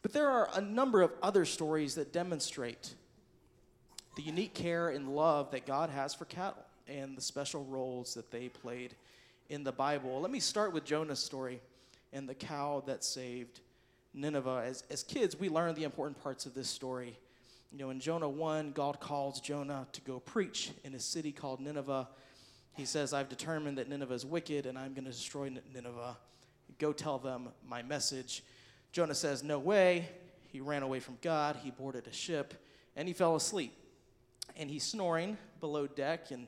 But 0.03 0.13
there 0.13 0.29
are 0.29 0.49
a 0.55 0.61
number 0.61 1.01
of 1.01 1.13
other 1.23 1.45
stories 1.45 1.95
that 1.95 2.13
demonstrate 2.13 2.95
the 4.17 4.23
unique 4.23 4.53
care 4.53 4.91
and 4.91 5.15
love 5.15 5.51
that 5.53 5.67
God 5.67 5.89
has 5.91 6.15
for 6.15 6.25
cattle 6.27 6.65
and 6.89 7.17
the 7.17 7.23
special 7.23 7.65
roles 7.65 8.15
that 8.15 8.31
they 8.31 8.49
played 8.49 8.95
in 9.49 9.65
the 9.65 9.73
Bible. 9.73 10.21
Let 10.21 10.31
me 10.31 10.41
start 10.41 10.73
with 10.73 10.85
Jonah's 10.85 11.21
story 11.21 11.61
and 12.13 12.29
the 12.29 12.35
cow 12.35 12.83
that 12.87 13.05
saved 13.05 13.61
Nineveh. 14.13 14.65
As, 14.67 14.85
as 14.91 15.03
kids, 15.03 15.39
we 15.39 15.49
learn 15.49 15.75
the 15.75 15.85
important 15.85 16.23
parts 16.23 16.47
of 16.47 16.55
this 16.55 16.69
story. 16.69 17.17
You 17.73 17.79
know, 17.79 17.91
in 17.91 18.01
Jonah 18.01 18.29
1, 18.29 18.73
God 18.73 19.01
calls 19.01 19.41
Jonah 19.41 19.87
to 19.93 20.01
go 20.03 20.21
preach 20.21 20.71
in 20.85 20.95
a 20.95 21.01
city 21.01 21.33
called 21.33 21.59
Nineveh 21.59 22.07
he 22.75 22.87
says, 22.87 23.13
I've 23.13 23.29
determined 23.29 23.79
that 23.79 23.89
Nineveh 23.89 24.15
is 24.15 24.25
wicked 24.25 24.67
and 24.67 24.79
I'm 24.79 24.95
going 24.95 25.05
to 25.05 25.11
destroy 25.11 25.53
Nineveh. 25.75 26.17
Go 26.79 26.93
tell 26.93 27.19
them 27.19 27.51
my 27.69 27.83
message. 27.83 28.43
Jonah 28.93 29.15
says, 29.15 29.43
No 29.43 29.59
way. 29.59 30.09
He 30.49 30.61
ran 30.61 30.83
away 30.83 31.01
from 31.01 31.19
God. 31.23 31.57
He 31.63 31.71
boarded 31.71 32.07
a 32.07 32.13
ship 32.13 32.55
and 32.97 33.09
he 33.09 33.15
fell 33.15 33.37
asleep. 33.37 33.75
And 34.57 34.71
he's 34.71 34.85
snoring 34.85 35.39
below 35.61 35.87
deck, 35.87 36.31
and 36.31 36.47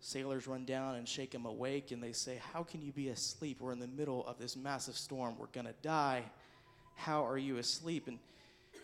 sailors 0.00 0.46
run 0.46 0.66
down 0.66 0.96
and 0.96 1.08
shake 1.08 1.34
him 1.34 1.46
awake. 1.46 1.90
And 1.90 2.02
they 2.02 2.12
say, 2.12 2.40
How 2.52 2.62
can 2.62 2.82
you 2.82 2.92
be 2.92 3.08
asleep? 3.08 3.60
We're 3.60 3.72
in 3.72 3.78
the 3.78 3.86
middle 3.86 4.26
of 4.26 4.38
this 4.38 4.56
massive 4.56 4.96
storm. 4.96 5.36
We're 5.38 5.46
going 5.46 5.66
to 5.66 5.74
die. 5.82 6.24
How 6.96 7.26
are 7.26 7.38
you 7.38 7.58
asleep? 7.58 8.08
And 8.08 8.18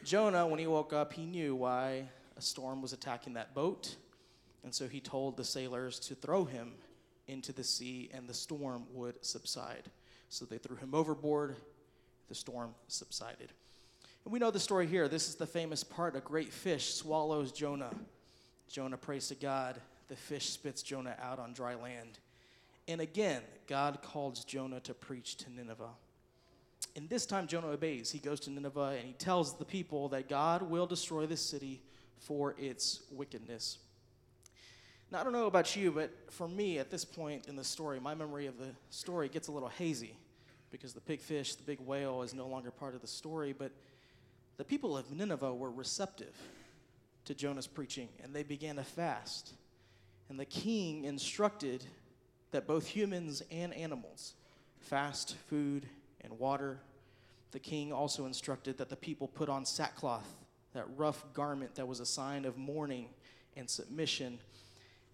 Jonah, 0.05 0.47
when 0.47 0.59
he 0.59 0.67
woke 0.67 0.93
up, 0.93 1.13
he 1.13 1.25
knew 1.25 1.55
why 1.55 2.09
a 2.37 2.41
storm 2.41 2.83
was 2.83 2.93
attacking 2.93 3.35
that 3.35 3.55
boat 3.55 3.97
and 4.67 4.75
so 4.75 4.89
he 4.89 4.99
told 4.99 5.37
the 5.37 5.45
sailors 5.45 6.01
to 6.01 6.17
throw 6.17 6.45
him 6.45 6.73
into 7.29 7.53
the 7.53 7.63
sea 7.63 8.11
and 8.13 8.29
the 8.29 8.35
storm 8.35 8.85
would 8.93 9.25
subside. 9.25 9.85
So 10.29 10.45
they 10.45 10.59
threw 10.59 10.75
him 10.75 10.93
overboard, 10.93 11.55
the 12.29 12.35
storm 12.35 12.75
subsided. 12.89 13.53
And 14.25 14.33
we 14.33 14.41
know 14.41 14.51
the 14.51 14.59
story 14.59 14.89
here. 14.89 15.07
This 15.07 15.29
is 15.29 15.37
the 15.37 15.47
famous 15.47 15.85
part 15.85 16.17
a 16.17 16.21
great 16.21 16.53
fish 16.53 16.95
swallows 16.95 17.53
Jonah. 17.53 17.95
Jonah 18.69 18.97
prays 18.97 19.29
to 19.29 19.37
God. 19.37 19.81
The 20.09 20.17
fish 20.17 20.51
spits 20.51 20.83
Jonah 20.83 21.17
out 21.23 21.39
on 21.39 21.53
dry 21.53 21.77
land. 21.77 22.19
And 22.89 23.01
again, 23.01 23.43
God 23.69 24.03
calls 24.03 24.45
Jonah 24.45 24.81
to 24.81 24.95
preach 24.95 25.37
to 25.37 25.53
Nineveh. 25.53 25.91
And 26.97 27.11
this 27.11 27.27
time 27.27 27.47
Jonah 27.47 27.69
obeys. 27.69 28.11
He 28.11 28.19
goes 28.19 28.41
to 28.41 28.51
Nineveh 28.51 28.97
and 28.99 29.07
he 29.07 29.13
tells 29.13 29.59
the 29.59 29.67
people 29.67 30.09
that 30.09 30.29
God 30.31 30.63
will 30.63 30.87
destroy 30.87 31.27
this 31.27 31.43
city 31.43 31.83
for 32.19 32.55
its 32.59 33.03
wickedness. 33.11 33.79
Now, 35.13 35.21
I 35.21 35.25
don't 35.25 35.35
know 35.35 35.47
about 35.47 35.77
you, 35.77 35.93
but 35.93 36.11
for 36.31 36.49
me, 36.49 36.79
at 36.79 36.91
this 36.91 37.05
point 37.05 37.47
in 37.47 37.55
the 37.55 37.63
story, 37.63 38.01
my 38.01 38.15
memory 38.15 38.47
of 38.47 38.59
the 38.59 38.71
story 38.91 39.29
gets 39.29 39.49
a 39.49 39.53
little 39.53 39.69
hazy 39.69 40.17
because 40.71 40.95
the 40.95 41.01
big 41.01 41.21
fish, 41.21 41.55
the 41.55 41.63
big 41.63 41.81
whale, 41.81 42.23
is 42.23 42.35
no 42.35 42.47
longer 42.47 42.71
part 42.71 42.95
of 42.95 43.03
the 43.03 43.07
story. 43.07 43.53
But 43.53 43.71
the 44.57 44.65
people 44.65 44.97
of 44.97 45.13
Nineveh 45.13 45.55
were 45.55 45.71
receptive 45.71 46.35
to 47.27 47.35
Jonah's 47.35 47.67
preaching, 47.67 48.09
and 48.25 48.35
they 48.35 48.43
began 48.43 48.77
to 48.77 48.85
fast. 48.85 49.53
And 50.29 50.41
the 50.41 50.45
king 50.45 51.05
instructed 51.05 51.85
that 52.51 52.67
both 52.67 52.87
humans 52.87 53.43
and 53.51 53.73
animals 53.75 54.33
fast 54.81 55.37
food 55.49 55.87
and 56.23 56.39
water. 56.39 56.81
The 57.53 57.59
king 57.59 57.93
also 57.93 58.27
instructed 58.27 58.79
that 58.79 58.89
the 58.89 58.97
people 58.97 59.29
put 59.29 59.49
on 59.49 59.65
sackcloth, 59.65 60.29
that 60.75 60.87
rough 60.97 61.25
garment 61.33 61.75
that 61.77 61.87
was 61.87 62.01
a 62.01 62.07
sign 62.07 62.45
of 62.45 62.57
mourning 62.57 63.09
and 63.57 63.69
submission. 63.69 64.39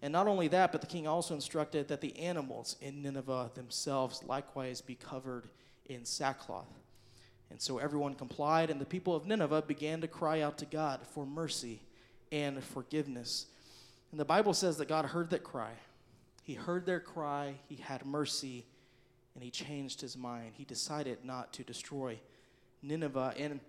And 0.01 0.11
not 0.11 0.27
only 0.27 0.49
that, 0.49 0.71
but 0.71 0.81
the 0.81 0.87
king 0.87 1.07
also 1.07 1.33
instructed 1.33 1.87
that 1.87 2.01
the 2.01 2.17
animals 2.19 2.75
in 2.81 3.01
Nineveh 3.01 3.51
themselves 3.55 4.23
likewise 4.25 4.81
be 4.81 4.95
covered 4.95 5.47
in 5.85 6.03
sackcloth. 6.03 6.67
And 7.49 7.61
so 7.61 7.77
everyone 7.77 8.15
complied, 8.15 8.69
and 8.69 8.81
the 8.81 8.85
people 8.85 9.15
of 9.15 9.25
Nineveh 9.25 9.61
began 9.61 10.01
to 10.01 10.07
cry 10.07 10.41
out 10.41 10.57
to 10.57 10.65
God 10.65 11.01
for 11.13 11.25
mercy 11.25 11.81
and 12.31 12.63
forgiveness. 12.63 13.45
And 14.11 14.19
the 14.19 14.25
Bible 14.25 14.53
says 14.53 14.77
that 14.77 14.87
God 14.87 15.05
heard 15.05 15.29
that 15.29 15.43
cry. 15.43 15.71
He 16.43 16.55
heard 16.55 16.85
their 16.85 16.99
cry, 16.99 17.55
He 17.69 17.75
had 17.75 18.05
mercy, 18.05 18.65
and 19.35 19.43
He 19.43 19.51
changed 19.51 20.01
His 20.01 20.17
mind. 20.17 20.53
He 20.55 20.65
decided 20.65 21.19
not 21.23 21.53
to 21.53 21.63
destroy 21.63 22.19
Nineveh. 22.81 23.33
And 23.37 23.59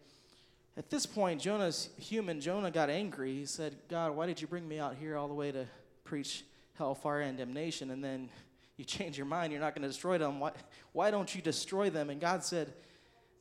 at 0.77 0.91
this 0.91 1.07
point, 1.07 1.41
Jonah's 1.41 1.91
human. 1.99 2.41
Jonah 2.41 2.71
got 2.71 2.91
angry. 2.91 3.33
He 3.33 3.47
said, 3.47 3.77
God, 3.89 4.17
why 4.17 4.27
did 4.27 4.41
you 4.41 4.49
bring 4.49 4.67
me 4.67 4.79
out 4.79 4.97
here 4.97 5.17
all 5.17 5.29
the 5.29 5.35
way 5.35 5.53
to 5.53 5.67
preach 6.03 6.45
hellfire 6.77 7.21
and 7.21 7.39
damnation? 7.39 7.91
And 7.91 8.03
then 8.03 8.29
you 8.77 8.85
change 8.85 9.17
your 9.17 9.27
mind. 9.27 9.53
You're 9.53 9.61
not 9.61 9.75
going 9.75 9.83
to 9.83 9.89
destroy 9.89 10.19
them. 10.19 10.41
Why, 10.41 10.51
why 10.93 11.11
don't 11.11 11.33
you 11.33 11.41
destroy 11.41 11.91
them? 11.91 12.11
And 12.11 12.21
God 12.21 12.43
said, 12.43 12.73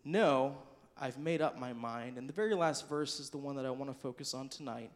No, 0.05 0.57
I've 0.99 1.17
made 1.17 1.41
up 1.41 1.57
my 1.57 1.73
mind. 1.73 2.17
And 2.17 2.29
the 2.29 2.33
very 2.33 2.53
last 2.53 2.87
verse 2.87 3.19
is 3.19 3.31
the 3.31 3.37
one 3.37 3.55
that 3.55 3.65
I 3.65 3.71
want 3.71 3.91
to 3.91 3.97
focus 3.99 4.35
on 4.35 4.47
tonight. 4.47 4.91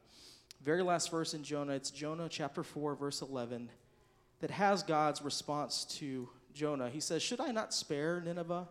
Very 0.63 0.83
last 0.83 1.09
verse 1.09 1.33
in 1.33 1.43
Jonah, 1.43 1.73
it's 1.73 1.91
Jonah 1.91 2.27
chapter 2.29 2.63
4, 2.63 2.95
verse 2.95 3.21
11, 3.21 3.69
that 4.39 4.51
has 4.51 4.83
God's 4.83 5.21
response 5.21 5.85
to 5.99 6.29
Jonah. 6.57 6.89
He 6.89 6.99
says, 6.99 7.21
Should 7.21 7.39
I 7.39 7.51
not 7.51 7.73
spare 7.73 8.21
Nineveh, 8.21 8.67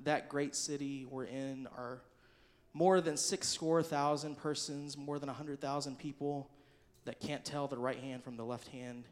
that 0.00 0.28
great 0.28 0.54
city 0.54 1.06
wherein 1.08 1.68
are 1.76 2.02
more 2.74 3.00
than 3.00 3.16
six 3.16 3.48
score 3.48 3.82
thousand 3.82 4.36
persons, 4.36 4.96
more 4.96 5.18
than 5.18 5.28
a 5.28 5.32
hundred 5.32 5.60
thousand 5.60 5.98
people 5.98 6.50
that 7.04 7.20
can't 7.20 7.44
tell 7.44 7.66
the 7.66 7.78
right 7.78 7.98
hand 7.98 8.22
from 8.22 8.36
the 8.36 8.44
left 8.44 8.68
hand, 8.68 9.04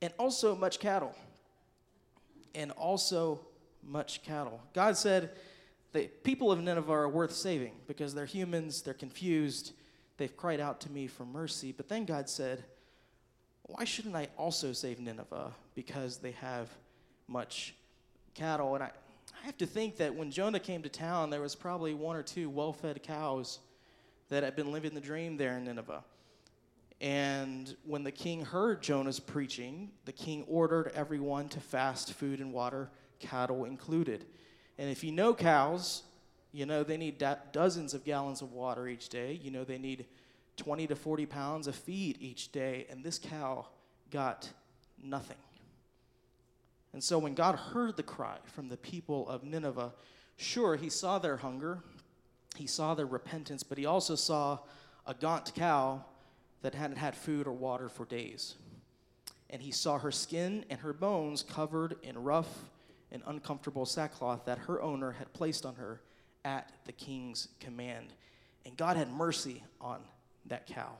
and 0.00 0.12
also 0.18 0.54
much 0.54 0.78
cattle. 0.78 1.14
And 2.54 2.70
also 2.72 3.40
much 3.82 4.22
cattle. 4.22 4.62
God 4.72 4.96
said, 4.96 5.30
the 5.96 6.08
people 6.24 6.52
of 6.52 6.60
Nineveh 6.60 6.92
are 6.92 7.08
worth 7.08 7.32
saving 7.32 7.72
because 7.86 8.14
they're 8.14 8.26
humans, 8.26 8.82
they're 8.82 8.92
confused, 8.94 9.72
they've 10.18 10.36
cried 10.36 10.60
out 10.60 10.80
to 10.82 10.90
me 10.90 11.06
for 11.06 11.24
mercy. 11.24 11.72
But 11.72 11.88
then 11.88 12.04
God 12.04 12.28
said, 12.28 12.64
Why 13.62 13.84
shouldn't 13.84 14.14
I 14.14 14.28
also 14.36 14.72
save 14.72 15.00
Nineveh? 15.00 15.52
Because 15.74 16.18
they 16.18 16.32
have 16.32 16.68
much 17.28 17.74
cattle. 18.34 18.74
And 18.74 18.84
I, 18.84 18.90
I 19.42 19.46
have 19.46 19.56
to 19.58 19.66
think 19.66 19.96
that 19.96 20.14
when 20.14 20.30
Jonah 20.30 20.60
came 20.60 20.82
to 20.82 20.88
town, 20.88 21.30
there 21.30 21.40
was 21.40 21.54
probably 21.54 21.94
one 21.94 22.16
or 22.16 22.22
two 22.22 22.50
well 22.50 22.72
fed 22.72 23.02
cows 23.02 23.58
that 24.28 24.42
had 24.42 24.56
been 24.56 24.72
living 24.72 24.94
the 24.94 25.00
dream 25.00 25.36
there 25.36 25.56
in 25.56 25.64
Nineveh. 25.64 26.02
And 27.00 27.76
when 27.84 28.04
the 28.04 28.10
king 28.10 28.44
heard 28.44 28.82
Jonah's 28.82 29.20
preaching, 29.20 29.90
the 30.06 30.12
king 30.12 30.44
ordered 30.48 30.92
everyone 30.94 31.48
to 31.50 31.60
fast 31.60 32.14
food 32.14 32.40
and 32.40 32.52
water, 32.52 32.90
cattle 33.20 33.64
included. 33.64 34.24
And 34.78 34.90
if 34.90 35.04
you 35.04 35.12
know 35.12 35.34
cows, 35.34 36.02
you 36.52 36.64
know 36.64 36.82
they 36.82 36.96
need 36.96 37.18
do- 37.18 37.36
dozens 37.52 37.92
of 37.92 38.04
gallons 38.04 38.40
of 38.40 38.52
water 38.52 38.88
each 38.88 39.10
day. 39.10 39.38
You 39.42 39.50
know 39.50 39.64
they 39.64 39.78
need 39.78 40.06
20 40.56 40.86
to 40.86 40.96
40 40.96 41.26
pounds 41.26 41.66
of 41.66 41.74
feed 41.74 42.16
each 42.20 42.50
day. 42.50 42.86
And 42.88 43.04
this 43.04 43.18
cow 43.18 43.66
got 44.10 44.48
nothing. 45.02 45.36
And 46.96 47.04
so 47.04 47.18
when 47.18 47.34
God 47.34 47.56
heard 47.56 47.98
the 47.98 48.02
cry 48.02 48.38
from 48.46 48.70
the 48.70 48.78
people 48.78 49.28
of 49.28 49.44
Nineveh, 49.44 49.92
sure, 50.38 50.76
he 50.76 50.88
saw 50.88 51.18
their 51.18 51.36
hunger, 51.36 51.80
he 52.56 52.66
saw 52.66 52.94
their 52.94 53.04
repentance, 53.04 53.62
but 53.62 53.76
he 53.76 53.84
also 53.84 54.14
saw 54.14 54.60
a 55.06 55.12
gaunt 55.12 55.54
cow 55.54 56.02
that 56.62 56.74
hadn't 56.74 56.96
had 56.96 57.14
food 57.14 57.46
or 57.46 57.52
water 57.52 57.90
for 57.90 58.06
days. 58.06 58.54
And 59.50 59.60
he 59.60 59.72
saw 59.72 59.98
her 59.98 60.10
skin 60.10 60.64
and 60.70 60.80
her 60.80 60.94
bones 60.94 61.42
covered 61.42 61.96
in 62.02 62.16
rough 62.24 62.48
and 63.12 63.22
uncomfortable 63.26 63.84
sackcloth 63.84 64.46
that 64.46 64.60
her 64.60 64.80
owner 64.80 65.12
had 65.12 65.30
placed 65.34 65.66
on 65.66 65.74
her 65.74 66.00
at 66.46 66.72
the 66.86 66.92
king's 66.92 67.48
command. 67.60 68.14
And 68.64 68.74
God 68.74 68.96
had 68.96 69.12
mercy 69.12 69.62
on 69.82 70.00
that 70.46 70.66
cow. 70.66 70.92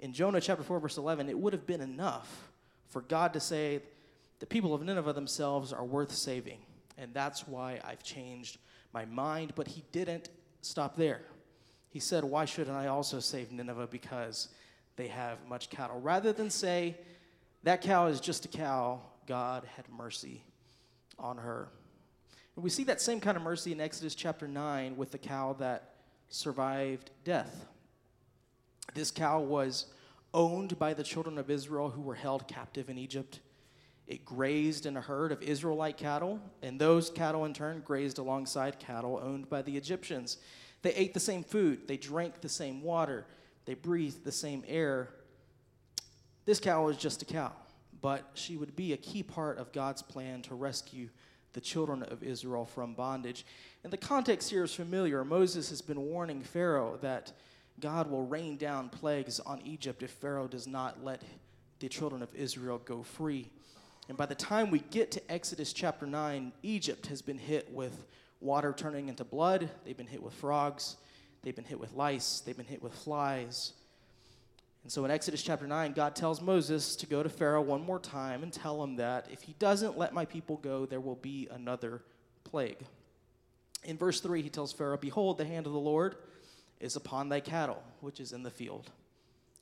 In 0.00 0.12
Jonah 0.12 0.40
chapter 0.40 0.64
4, 0.64 0.80
verse 0.80 0.96
11, 0.96 1.28
it 1.28 1.38
would 1.38 1.52
have 1.52 1.68
been 1.68 1.82
enough 1.82 2.50
for 2.88 3.00
God 3.00 3.32
to 3.34 3.38
say, 3.38 3.80
The 4.40 4.46
people 4.46 4.74
of 4.74 4.82
Nineveh 4.82 5.12
themselves 5.12 5.72
are 5.72 5.84
worth 5.84 6.12
saving. 6.12 6.58
And 6.98 7.12
that's 7.14 7.46
why 7.46 7.80
I've 7.84 8.02
changed 8.02 8.58
my 8.92 9.04
mind. 9.04 9.52
But 9.54 9.68
he 9.68 9.82
didn't 9.92 10.28
stop 10.62 10.96
there. 10.96 11.22
He 11.90 12.00
said, 12.00 12.24
Why 12.24 12.44
shouldn't 12.44 12.76
I 12.76 12.88
also 12.88 13.20
save 13.20 13.52
Nineveh? 13.52 13.88
Because 13.90 14.48
they 14.96 15.08
have 15.08 15.38
much 15.48 15.70
cattle. 15.70 16.00
Rather 16.00 16.32
than 16.32 16.50
say, 16.50 16.96
That 17.62 17.82
cow 17.82 18.06
is 18.06 18.20
just 18.20 18.44
a 18.44 18.48
cow, 18.48 19.00
God 19.26 19.64
had 19.76 19.88
mercy 19.88 20.42
on 21.18 21.38
her. 21.38 21.68
And 22.56 22.62
we 22.62 22.70
see 22.70 22.84
that 22.84 23.00
same 23.00 23.20
kind 23.20 23.36
of 23.36 23.42
mercy 23.42 23.72
in 23.72 23.80
Exodus 23.80 24.14
chapter 24.14 24.46
9 24.46 24.96
with 24.96 25.10
the 25.10 25.18
cow 25.18 25.54
that 25.58 25.94
survived 26.28 27.10
death. 27.24 27.66
This 28.94 29.10
cow 29.10 29.40
was 29.40 29.86
owned 30.32 30.78
by 30.78 30.94
the 30.94 31.02
children 31.02 31.38
of 31.38 31.50
Israel 31.50 31.90
who 31.90 32.02
were 32.02 32.14
held 32.14 32.46
captive 32.46 32.88
in 32.88 32.98
Egypt. 32.98 33.40
It 34.06 34.24
grazed 34.24 34.84
in 34.84 34.96
a 34.96 35.00
herd 35.00 35.32
of 35.32 35.42
Israelite 35.42 35.96
cattle, 35.96 36.40
and 36.62 36.78
those 36.78 37.08
cattle 37.10 37.44
in 37.46 37.54
turn 37.54 37.82
grazed 37.84 38.18
alongside 38.18 38.78
cattle 38.78 39.18
owned 39.22 39.48
by 39.48 39.62
the 39.62 39.76
Egyptians. 39.76 40.38
They 40.82 40.94
ate 40.94 41.14
the 41.14 41.20
same 41.20 41.42
food, 41.42 41.88
they 41.88 41.96
drank 41.96 42.40
the 42.40 42.48
same 42.48 42.82
water, 42.82 43.26
they 43.64 43.74
breathed 43.74 44.24
the 44.24 44.32
same 44.32 44.62
air. 44.68 45.08
This 46.44 46.60
cow 46.60 46.84
was 46.84 46.98
just 46.98 47.22
a 47.22 47.24
cow, 47.24 47.52
but 48.02 48.30
she 48.34 48.58
would 48.58 48.76
be 48.76 48.92
a 48.92 48.98
key 48.98 49.22
part 49.22 49.56
of 49.58 49.72
God's 49.72 50.02
plan 50.02 50.42
to 50.42 50.54
rescue 50.54 51.08
the 51.54 51.60
children 51.60 52.02
of 52.02 52.22
Israel 52.22 52.66
from 52.66 52.92
bondage. 52.92 53.46
And 53.82 53.92
the 53.92 53.96
context 53.96 54.50
here 54.50 54.64
is 54.64 54.74
familiar. 54.74 55.24
Moses 55.24 55.70
has 55.70 55.80
been 55.80 56.00
warning 56.00 56.42
Pharaoh 56.42 56.98
that 57.00 57.32
God 57.80 58.10
will 58.10 58.26
rain 58.26 58.56
down 58.58 58.90
plagues 58.90 59.40
on 59.40 59.62
Egypt 59.64 60.02
if 60.02 60.10
Pharaoh 60.10 60.48
does 60.48 60.66
not 60.66 61.02
let 61.02 61.22
the 61.78 61.88
children 61.88 62.22
of 62.22 62.34
Israel 62.34 62.80
go 62.84 63.02
free. 63.02 63.48
And 64.08 64.18
by 64.18 64.26
the 64.26 64.34
time 64.34 64.70
we 64.70 64.80
get 64.90 65.10
to 65.12 65.32
Exodus 65.32 65.72
chapter 65.72 66.06
9, 66.06 66.52
Egypt 66.62 67.06
has 67.06 67.22
been 67.22 67.38
hit 67.38 67.72
with 67.72 68.06
water 68.40 68.74
turning 68.76 69.08
into 69.08 69.24
blood, 69.24 69.70
they've 69.84 69.96
been 69.96 70.06
hit 70.06 70.22
with 70.22 70.34
frogs, 70.34 70.96
they've 71.42 71.56
been 71.56 71.64
hit 71.64 71.80
with 71.80 71.94
lice, 71.94 72.40
they've 72.40 72.56
been 72.56 72.66
hit 72.66 72.82
with 72.82 72.94
flies. 72.94 73.72
And 74.82 74.92
so 74.92 75.02
in 75.06 75.10
Exodus 75.10 75.42
chapter 75.42 75.66
9, 75.66 75.92
God 75.92 76.14
tells 76.14 76.42
Moses 76.42 76.94
to 76.96 77.06
go 77.06 77.22
to 77.22 77.30
Pharaoh 77.30 77.62
one 77.62 77.80
more 77.80 77.98
time 77.98 78.42
and 78.42 78.52
tell 78.52 78.82
him 78.84 78.96
that 78.96 79.26
if 79.32 79.40
he 79.40 79.54
doesn't 79.58 79.96
let 79.96 80.12
my 80.12 80.26
people 80.26 80.58
go, 80.58 80.84
there 80.84 81.00
will 81.00 81.16
be 81.16 81.48
another 81.50 82.02
plague. 82.44 82.84
In 83.84 83.96
verse 83.96 84.20
3, 84.20 84.42
he 84.42 84.50
tells 84.50 84.74
Pharaoh, 84.74 84.98
Behold, 84.98 85.38
the 85.38 85.46
hand 85.46 85.66
of 85.66 85.72
the 85.72 85.78
Lord 85.78 86.16
is 86.80 86.96
upon 86.96 87.30
thy 87.30 87.40
cattle, 87.40 87.82
which 88.00 88.20
is 88.20 88.32
in 88.32 88.42
the 88.42 88.50
field, 88.50 88.90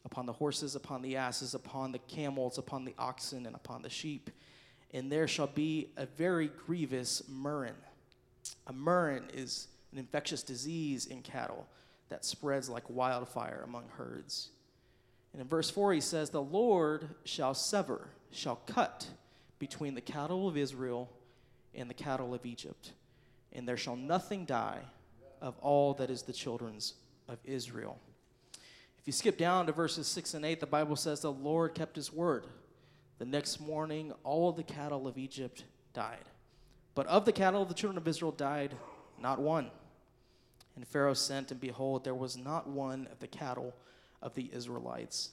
upon 0.04 0.26
the 0.26 0.32
horses, 0.32 0.75
upon 0.75 1.02
the 1.02 1.16
asses, 1.16 1.54
upon 1.54 1.92
the 1.92 1.99
camels, 2.00 2.59
upon 2.59 2.85
the 2.85 2.94
oxen, 2.99 3.47
and 3.47 3.54
upon 3.54 3.82
the 3.82 3.90
sheep. 3.90 4.30
And 4.92 5.11
there 5.11 5.28
shall 5.28 5.47
be 5.47 5.88
a 5.97 6.06
very 6.06 6.49
grievous 6.66 7.23
murrain. 7.28 7.75
A 8.66 8.73
murrain 8.73 9.25
is 9.32 9.68
an 9.92 9.99
infectious 9.99 10.42
disease 10.42 11.06
in 11.06 11.23
cattle 11.23 11.66
that 12.09 12.25
spreads 12.25 12.68
like 12.68 12.88
wildfire 12.88 13.62
among 13.64 13.85
herds. 13.97 14.50
And 15.32 15.40
in 15.40 15.49
verse 15.49 15.71
4, 15.71 15.94
he 15.94 16.00
says, 16.00 16.30
The 16.30 16.42
Lord 16.42 17.09
shall 17.25 17.54
sever, 17.54 18.09
shall 18.30 18.56
cut 18.66 19.06
between 19.59 19.94
the 19.94 20.00
cattle 20.00 20.49
of 20.49 20.56
Israel 20.56 21.09
and 21.75 21.88
the 21.88 21.94
cattle 21.94 22.35
of 22.35 22.44
Egypt, 22.44 22.92
and 23.52 23.66
there 23.66 23.76
shall 23.76 23.97
nothing 23.97 24.44
die 24.44 24.80
of 25.40 25.59
all 25.61 25.94
that 25.94 26.11
is 26.11 26.23
the 26.23 26.32
children's 26.32 26.94
of 27.28 27.38
Israel. 27.44 27.99
If 29.02 29.09
you 29.09 29.12
skip 29.12 29.37
down 29.37 29.66
to 29.66 29.73
verses 29.73 30.06
6 30.06 30.35
and 30.35 30.44
8, 30.44 30.61
the 30.61 30.66
Bible 30.66 30.94
says, 30.94 31.21
The 31.21 31.32
Lord 31.32 31.75
kept 31.75 31.97
his 31.97 32.12
word. 32.12 32.47
The 33.18 33.25
next 33.25 33.61
morning, 33.61 34.12
all 34.23 34.52
the 34.52 34.62
cattle 34.62 35.09
of 35.09 35.18
Egypt 35.18 35.64
died. 35.92 36.25
But 36.94 37.09
of 37.09 37.25
the 37.25 37.32
cattle 37.32 37.61
of 37.61 37.66
the 37.66 37.75
children 37.75 37.99
of 37.99 38.06
Israel 38.06 38.30
died 38.30 38.76
not 39.21 39.40
one. 39.40 39.73
And 40.76 40.87
Pharaoh 40.87 41.14
sent, 41.14 41.50
and 41.50 41.61
behold, 41.61 42.04
there 42.04 42.14
was 42.14 42.37
not 42.37 42.68
one 42.68 43.09
of 43.11 43.18
the 43.18 43.26
cattle 43.26 43.75
of 44.23 44.35
the 44.35 44.49
Israelites 44.52 45.30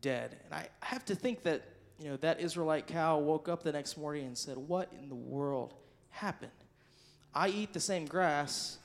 dead. 0.00 0.38
And 0.46 0.54
I 0.54 0.68
have 0.80 1.04
to 1.04 1.14
think 1.14 1.42
that, 1.42 1.62
you 2.00 2.08
know, 2.08 2.16
that 2.16 2.40
Israelite 2.40 2.86
cow 2.86 3.18
woke 3.18 3.46
up 3.46 3.62
the 3.62 3.72
next 3.72 3.98
morning 3.98 4.24
and 4.24 4.38
said, 4.38 4.56
What 4.56 4.90
in 4.98 5.10
the 5.10 5.14
world 5.14 5.74
happened? 6.08 6.50
I 7.34 7.48
eat 7.48 7.74
the 7.74 7.80
same 7.80 8.06
grass 8.06 8.78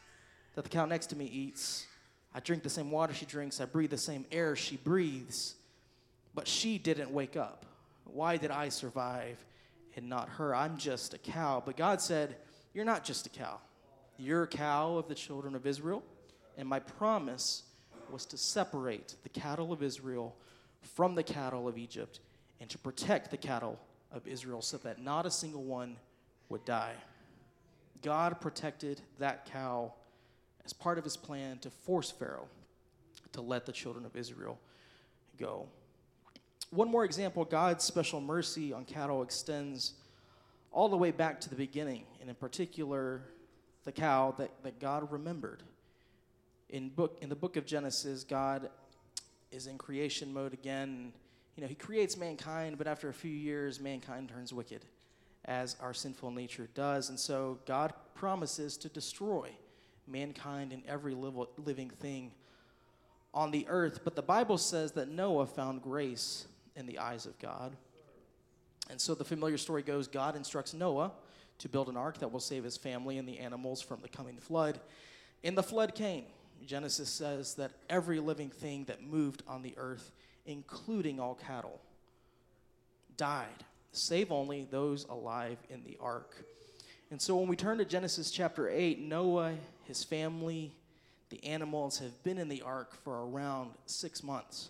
that 0.56 0.66
the 0.66 0.70
cow 0.70 0.86
next 0.86 1.08
to 1.08 1.16
me 1.16 1.26
eats. 1.26 1.86
I 2.34 2.40
drink 2.40 2.64
the 2.64 2.70
same 2.70 2.92
water 2.92 3.14
she 3.14 3.26
drinks. 3.26 3.60
I 3.60 3.66
breathe 3.66 3.90
the 3.90 3.98
same 3.98 4.26
air 4.32 4.56
she 4.56 4.78
breathes. 4.78 5.56
But 6.36 6.48
she 6.48 6.78
didn't 6.78 7.12
wake 7.12 7.36
up. 7.36 7.66
Why 8.06 8.38
did 8.38 8.52
I 8.52 8.70
survive 8.70 9.44
and 9.96 10.08
not 10.08 10.30
her? 10.30 10.56
I'm 10.56 10.78
just 10.78 11.14
a 11.14 11.18
cow. 11.18 11.62
But 11.66 11.78
God 11.78 12.02
said, 12.02 12.36
You're 12.74 12.86
not 12.86 13.04
just 13.04 13.26
a 13.26 13.30
cow. 13.30 13.60
You're 14.18 14.44
a 14.44 14.48
cow 14.48 14.96
of 14.96 15.08
the 15.08 15.16
children 15.16 15.56
of 15.56 15.66
Israel. 15.66 16.04
And 16.58 16.68
my 16.68 16.80
promise 16.80 17.64
was 18.12 18.26
to 18.28 18.38
separate 18.38 19.16
the 19.24 19.30
cattle 19.30 19.72
of 19.72 19.82
Israel 19.82 20.36
from 20.96 21.16
the 21.16 21.24
cattle 21.24 21.68
of 21.68 21.78
Egypt 21.78 22.20
and 22.60 22.70
to 22.70 22.78
protect 22.78 23.32
the 23.32 23.38
cattle 23.38 23.80
of 24.12 24.28
Israel 24.28 24.62
so 24.62 24.78
that 24.78 25.02
not 25.02 25.26
a 25.26 25.32
single 25.32 25.64
one 25.64 25.96
would 26.50 26.66
die. 26.66 26.96
God 28.02 28.40
protected 28.42 29.02
that 29.20 29.46
cow 29.46 29.94
as 30.66 30.74
part 30.74 30.98
of 30.98 31.04
his 31.04 31.18
plan 31.18 31.58
to 31.60 31.70
force 31.70 32.12
Pharaoh 32.12 32.48
to 33.34 33.42
let 33.42 33.66
the 33.66 33.72
children 33.72 34.06
of 34.06 34.16
Israel 34.16 34.60
go. 35.38 35.68
One 36.72 36.90
more 36.90 37.06
example 37.06 37.46
God's 37.46 37.84
special 37.84 38.22
mercy 38.22 38.74
on 38.74 38.86
cattle 38.86 39.24
extends 39.24 39.94
all 40.72 40.90
the 40.90 40.98
way 40.98 41.12
back 41.12 41.42
to 41.42 41.50
the 41.50 41.56
beginning, 41.56 42.04
and 42.22 42.30
in 42.30 42.36
particular, 42.36 43.24
the 43.86 43.92
cow 43.92 44.36
that, 44.38 44.52
that 44.64 44.80
God 44.80 45.12
remembered. 45.12 45.64
In, 46.70 46.90
book, 46.90 47.18
in 47.22 47.30
the 47.30 47.36
book 47.36 47.58
of 47.58 47.66
Genesis, 47.66 48.24
God 48.24 48.70
is 49.52 49.66
in 49.66 49.80
creation 49.80 50.32
mode 50.32 50.54
again. 50.54 51.12
You 51.56 51.62
know, 51.62 51.68
he 51.68 51.74
creates 51.74 52.16
mankind, 52.16 52.78
but 52.78 52.86
after 52.86 53.10
a 53.10 53.14
few 53.14 53.32
years, 53.32 53.80
mankind 53.80 54.30
turns 54.30 54.54
wicked, 54.54 54.86
as 55.46 55.76
our 55.82 55.94
sinful 55.94 56.30
nature 56.30 56.70
does. 56.76 57.10
And 57.10 57.20
so 57.20 57.58
God 57.66 57.94
promises 58.14 58.78
to 58.78 58.90
destroy 58.90 59.50
mankind 60.10 60.74
and 60.74 60.84
every 60.88 61.14
living 61.14 61.90
thing 61.90 62.32
on 63.34 63.52
the 63.52 63.66
earth. 63.70 64.02
But 64.04 64.16
the 64.16 64.22
Bible 64.22 64.58
says 64.58 64.94
that 64.94 65.10
Noah 65.10 65.46
found 65.46 65.82
grace 65.82 66.48
in 66.76 66.86
the 66.86 67.00
eyes 67.00 67.26
of 67.26 67.38
God. 67.40 67.76
And 68.90 69.00
so 69.00 69.14
the 69.14 69.26
familiar 69.26 69.58
story 69.58 69.84
goes 69.84 70.08
God 70.08 70.36
instructs 70.36 70.74
Noah 70.74 71.12
to 71.60 71.70
build 71.70 71.90
an 71.90 71.98
ark 71.98 72.20
that 72.20 72.32
will 72.32 72.40
save 72.40 72.64
his 72.64 72.78
family 72.78 73.18
and 73.18 73.28
the 73.28 73.38
animals 73.40 73.82
from 73.82 74.02
the 74.02 74.10
coming 74.10 74.38
flood. 74.38 74.80
And 75.44 75.58
the 75.58 75.64
flood 75.64 75.94
came. 75.94 76.26
Genesis 76.66 77.10
says 77.10 77.54
that 77.56 77.72
every 77.90 78.20
living 78.20 78.50
thing 78.50 78.86
that 78.86 79.04
moved 79.04 79.44
on 79.48 79.62
the 79.62 79.74
earth, 79.78 80.12
including 80.46 81.20
all 81.20 81.36
cattle, 81.36 81.80
died, 83.16 83.64
save 83.92 84.32
only 84.32 84.68
those 84.70 85.06
alive 85.06 85.58
in 85.70 85.84
the 85.84 85.98
ark. 86.02 86.44
And 87.12 87.22
so 87.22 87.38
when 87.38 87.48
we 87.48 87.56
turn 87.56 87.78
to 87.78 87.86
Genesis 87.86 88.32
chapter 88.32 88.70
8, 88.70 89.00
Noah, 89.00 89.54
his 89.90 90.04
family, 90.04 90.72
the 91.30 91.44
animals 91.44 91.98
have 91.98 92.22
been 92.24 92.38
in 92.38 92.48
the 92.48 92.62
ark 92.62 92.96
for 93.04 93.26
around 93.28 93.72
six 93.88 94.24
months. 94.24 94.70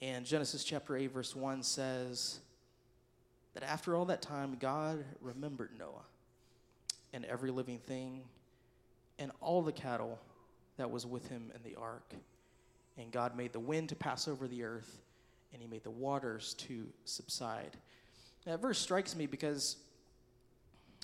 And 0.00 0.26
Genesis 0.26 0.64
chapter 0.64 0.96
8, 0.96 1.12
verse 1.12 1.36
1 1.36 1.62
says 1.62 2.40
that 3.54 3.62
after 3.62 3.94
all 3.94 4.04
that 4.06 4.20
time, 4.20 4.56
God 4.58 5.04
remembered 5.20 5.70
Noah 5.78 6.02
and 7.12 7.24
every 7.26 7.52
living 7.52 7.78
thing 7.78 8.22
and 9.20 9.30
all 9.40 9.62
the 9.62 9.70
cattle 9.70 10.18
that 10.78 10.90
was 10.90 11.06
with 11.06 11.28
him 11.28 11.52
in 11.54 11.62
the 11.62 11.78
ark. 11.78 12.12
And 12.98 13.12
God 13.12 13.36
made 13.36 13.52
the 13.52 13.60
wind 13.60 13.88
to 13.90 13.94
pass 13.94 14.26
over 14.26 14.48
the 14.48 14.64
earth, 14.64 15.00
and 15.52 15.62
he 15.62 15.68
made 15.68 15.84
the 15.84 15.90
waters 15.90 16.54
to 16.54 16.88
subside. 17.04 17.76
That 18.46 18.60
verse 18.60 18.80
strikes 18.80 19.14
me 19.14 19.26
because, 19.26 19.76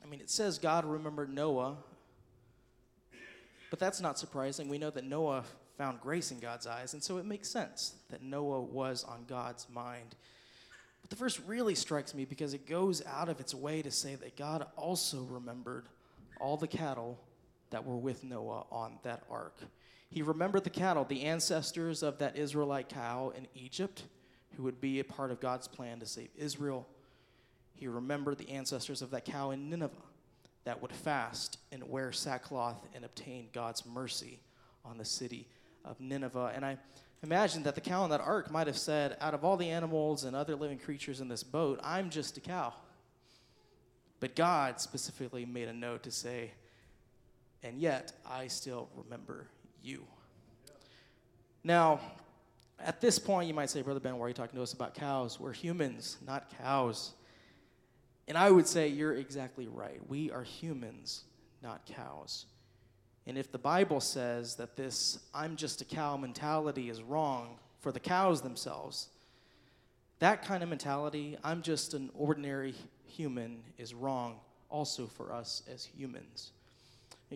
I 0.05 0.09
mean, 0.09 0.21
it 0.21 0.31
says 0.31 0.59
God 0.59 0.85
remembered 0.85 1.33
Noah, 1.33 1.77
but 3.71 3.79
that's 3.79 4.01
not 4.01 4.19
surprising. 4.19 4.69
We 4.69 4.79
know 4.79 4.91
that 4.91 5.05
Noah 5.05 5.45
found 5.77 6.01
grace 6.01 6.31
in 6.31 6.41
God's 6.41 6.67
eyes, 6.67 6.95
and 6.95 7.03
so 7.03 7.19
it 7.19 7.25
makes 7.25 7.49
sense 7.49 7.95
that 8.11 8.23
Noah 8.23 8.61
was 8.61 9.05
on 9.05 9.25
God's 9.29 9.67
mind. 9.71 10.17
But 11.01 11.11
the 11.11 11.17
verse 11.17 11.41
really 11.41 11.75
strikes 11.75 12.15
me 12.15 12.25
because 12.25 12.55
it 12.55 12.67
goes 12.67 13.03
out 13.07 13.29
of 13.29 13.41
its 13.41 13.55
way 13.55 13.83
to 13.83 13.91
say 13.91 14.15
that 14.17 14.37
God 14.37 14.67
also 14.77 15.23
remembered 15.31 15.87
all 16.41 16.57
the 16.57 16.67
cattle 16.67 17.19
that 17.71 17.85
were 17.85 17.97
with 17.97 18.25
Noah 18.25 18.65
on 18.71 18.99
that 19.03 19.23
ark. 19.31 19.59
He 20.11 20.23
remembered 20.23 20.65
the 20.65 20.71
cattle, 20.71 21.05
the 21.05 21.25
ancestors 21.25 22.03
of 22.03 22.19
that 22.19 22.37
Israelite 22.37 22.89
cow 22.89 23.33
in 23.37 23.47
Egypt, 23.55 24.05
who 24.57 24.63
would 24.63 24.81
be 24.81 25.01
a 25.01 25.05
part 25.05 25.31
of 25.31 25.41
God's 25.41 25.69
plan 25.69 26.01
to 26.01 26.07
save 26.07 26.31
Israel. 26.37 26.87
He 27.75 27.87
remembered 27.87 28.39
the 28.39 28.51
ancestors 28.51 29.03
of 29.03 29.11
that 29.11 29.25
cow 29.25 29.51
in 29.51 29.69
Nineveh 29.69 30.08
that 30.65 30.83
would 30.83 30.93
fast 30.93 31.59
and 31.73 31.89
wear 31.89 32.13
sackcloth 32.13 32.87
and 32.95 33.05
obtain 33.05 33.49
God's 33.53 33.87
mercy 33.87 34.41
on 34.85 34.99
the 34.99 35.05
city 35.05 35.49
of 35.85 36.01
Nineveh. 36.01 36.53
And 36.55 36.65
I 36.65 36.79
imagine 37.23 37.63
that 37.65 37.75
the 37.75 37.81
cow 37.81 38.05
in 38.05 38.11
that 38.11 38.21
ark 38.21 38.51
might 38.51 38.67
have 38.67 38.79
said, 38.79 39.17
Out 39.21 39.35
of 39.35 39.45
all 39.45 39.57
the 39.57 39.71
animals 39.71 40.25
and 40.25 40.37
other 40.37 40.57
living 40.57 40.79
creatures 40.79 41.21
in 41.21 41.29
this 41.29 41.43
boat, 41.43 41.81
I'm 41.83 42.11
just 42.11 42.37
a 42.37 42.41
cow. 42.41 42.75
But 44.21 44.35
God 44.35 44.81
specifically 44.81 45.47
made 45.47 45.69
a 45.69 45.73
note 45.73 46.03
to 46.05 46.11
say, 46.11 46.53
And 47.63 47.79
yet 47.79 48.13
I 48.27 48.49
still 48.49 48.89
remember 48.97 49.47
you. 49.83 50.05
Now, 51.65 52.01
at 52.81 53.01
this 53.01 53.19
point, 53.19 53.49
you 53.49 53.55
might 53.55 53.71
say, 53.71 53.83
Brother 53.83 54.01
Ben, 54.01 54.17
why 54.19 54.27
are 54.27 54.29
you 54.29 54.35
talking 54.35 54.57
to 54.57 54.63
us 54.63 54.73
about 54.73 54.95
cows? 54.95 55.41
We're 55.41 55.53
humans, 55.53 56.19
not 56.25 56.51
cows. 56.59 57.13
And 58.29 58.37
I 58.37 58.51
would 58.51 58.69
say 58.69 58.89
you're 58.89 59.15
exactly 59.15 59.67
right. 59.67 59.99
We 60.07 60.31
are 60.31 60.43
humans, 60.43 61.25
not 61.63 61.87
cows. 61.87 62.45
And 63.27 63.37
if 63.37 63.51
the 63.51 63.59
Bible 63.59 64.01
says 64.01 64.55
that 64.57 64.77
this 64.77 65.19
I'm 65.35 65.57
just 65.57 65.81
a 65.81 65.85
cow 65.85 66.17
mentality 66.17 66.91
is 66.91 67.03
wrong 67.03 67.57
for 67.81 67.91
the 67.91 68.01
cows 68.01 68.43
themselves, 68.43 69.09
that 70.19 70.45
kind 70.45 70.63
of 70.63 70.69
mentality, 70.69 71.39
I'm 71.43 71.63
just 71.63 71.95
an 71.95 72.11
ordinary 72.15 72.75
human, 73.07 73.63
is 73.79 73.95
wrong 73.95 74.37
also 74.69 75.07
for 75.07 75.33
us 75.33 75.63
as 75.73 75.85
humans. 75.85 76.53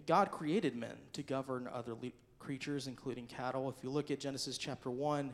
God 0.07 0.31
created 0.31 0.77
men 0.77 0.97
to 1.13 1.23
govern 1.23 1.69
other 1.73 1.95
le- 1.95 2.11
creatures, 2.39 2.87
including 2.87 3.27
cattle. 3.27 3.69
If 3.69 3.83
you 3.83 3.91
look 3.91 4.11
at 4.11 4.21
Genesis 4.21 4.59
chapter 4.59 4.91
1, 4.91 5.33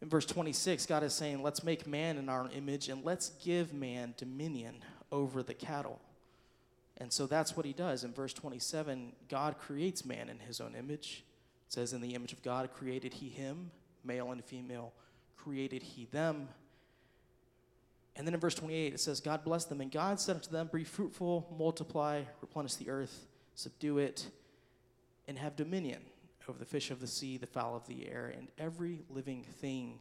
in 0.00 0.08
verse 0.08 0.26
26, 0.26 0.86
God 0.86 1.02
is 1.02 1.12
saying, 1.12 1.42
Let's 1.42 1.64
make 1.64 1.86
man 1.86 2.18
in 2.18 2.28
our 2.28 2.48
image 2.56 2.88
and 2.88 3.04
let's 3.04 3.30
give 3.42 3.72
man 3.72 4.14
dominion 4.16 4.76
over 5.10 5.42
the 5.42 5.54
cattle. 5.54 6.00
And 6.98 7.12
so 7.12 7.26
that's 7.26 7.56
what 7.56 7.66
he 7.66 7.72
does. 7.72 8.04
In 8.04 8.12
verse 8.12 8.32
27, 8.32 9.12
God 9.28 9.58
creates 9.58 10.04
man 10.04 10.28
in 10.28 10.38
his 10.38 10.60
own 10.60 10.74
image. 10.74 11.24
It 11.66 11.72
says, 11.72 11.92
In 11.92 12.00
the 12.00 12.14
image 12.14 12.32
of 12.32 12.42
God 12.42 12.70
created 12.72 13.14
he 13.14 13.28
him, 13.28 13.70
male 14.04 14.30
and 14.30 14.44
female 14.44 14.92
created 15.36 15.82
he 15.82 16.06
them. 16.06 16.48
And 18.14 18.26
then 18.26 18.34
in 18.34 18.40
verse 18.40 18.56
28, 18.56 18.94
it 18.94 19.00
says, 19.00 19.20
God 19.20 19.44
blessed 19.44 19.68
them, 19.68 19.80
and 19.80 19.92
God 19.92 20.18
said 20.18 20.36
unto 20.36 20.50
them, 20.50 20.68
Be 20.72 20.82
fruitful, 20.82 21.54
multiply, 21.56 22.22
replenish 22.40 22.74
the 22.74 22.90
earth, 22.90 23.26
subdue 23.54 23.98
it, 23.98 24.28
and 25.28 25.38
have 25.38 25.54
dominion 25.54 26.00
over 26.48 26.58
the 26.58 26.64
fish 26.64 26.90
of 26.90 27.00
the 27.00 27.06
sea, 27.06 27.36
the 27.36 27.46
fowl 27.46 27.76
of 27.76 27.86
the 27.86 28.08
air, 28.08 28.32
and 28.36 28.48
every 28.58 29.00
living 29.10 29.44
thing 29.60 29.98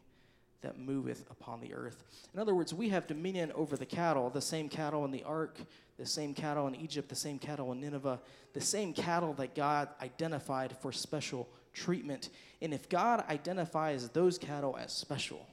that 0.61 0.79
moveth 0.79 1.23
upon 1.29 1.61
the 1.61 1.73
earth. 1.73 2.03
In 2.33 2.39
other 2.39 2.55
words, 2.55 2.73
we 2.73 2.89
have 2.89 3.05
dominion 3.05 3.51
over 3.53 3.77
the 3.77 3.85
cattle, 3.85 4.29
the 4.29 4.41
same 4.41 4.69
cattle 4.69 5.05
in 5.05 5.11
the 5.11 5.23
ark, 5.23 5.59
the 5.97 6.05
same 6.05 6.33
cattle 6.33 6.67
in 6.67 6.75
Egypt, 6.75 7.09
the 7.09 7.15
same 7.15 7.37
cattle 7.37 7.71
in 7.71 7.79
Nineveh, 7.79 8.19
the 8.53 8.61
same 8.61 8.93
cattle 8.93 9.33
that 9.33 9.55
God 9.55 9.89
identified 10.01 10.75
for 10.77 10.91
special 10.91 11.47
treatment. 11.73 12.29
And 12.61 12.73
if 12.73 12.89
God 12.89 13.23
identifies 13.29 14.09
those 14.09 14.37
cattle 14.37 14.75
as 14.77 14.91
special, 14.91 15.45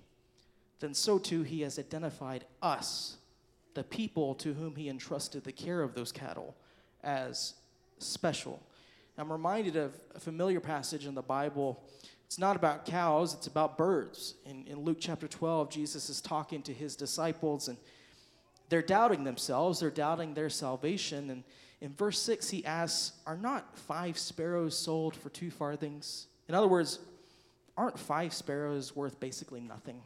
then 0.80 0.94
so 0.94 1.18
too 1.18 1.42
he 1.42 1.60
has 1.62 1.78
identified 1.78 2.46
us, 2.62 3.16
the 3.74 3.84
people 3.84 4.34
to 4.36 4.54
whom 4.54 4.74
he 4.76 4.88
entrusted 4.88 5.44
the 5.44 5.52
care 5.52 5.82
of 5.82 5.94
those 5.94 6.12
cattle, 6.12 6.54
as 7.02 7.54
special. 7.98 8.62
I'm 9.16 9.30
reminded 9.30 9.76
of 9.76 9.94
a 10.14 10.20
familiar 10.20 10.60
passage 10.60 11.06
in 11.06 11.14
the 11.14 11.22
Bible. 11.22 11.82
It's 12.26 12.38
not 12.38 12.56
about 12.56 12.84
cows, 12.84 13.32
it's 13.34 13.46
about 13.46 13.78
birds. 13.78 14.34
In, 14.44 14.66
in 14.66 14.80
Luke 14.80 14.98
chapter 15.00 15.28
12, 15.28 15.70
Jesus 15.70 16.10
is 16.10 16.20
talking 16.20 16.62
to 16.62 16.72
his 16.72 16.96
disciples, 16.96 17.68
and 17.68 17.78
they're 18.68 18.82
doubting 18.82 19.22
themselves, 19.22 19.78
they're 19.78 19.90
doubting 19.90 20.34
their 20.34 20.50
salvation. 20.50 21.30
And 21.30 21.44
in 21.80 21.94
verse 21.94 22.18
6, 22.22 22.50
he 22.50 22.64
asks, 22.64 23.12
Are 23.24 23.36
not 23.36 23.78
five 23.78 24.18
sparrows 24.18 24.76
sold 24.76 25.14
for 25.14 25.28
two 25.28 25.50
farthings? 25.50 26.26
In 26.48 26.56
other 26.56 26.68
words, 26.68 26.98
aren't 27.76 27.98
five 27.98 28.32
sparrows 28.32 28.96
worth 28.96 29.20
basically 29.20 29.60
nothing? 29.60 30.02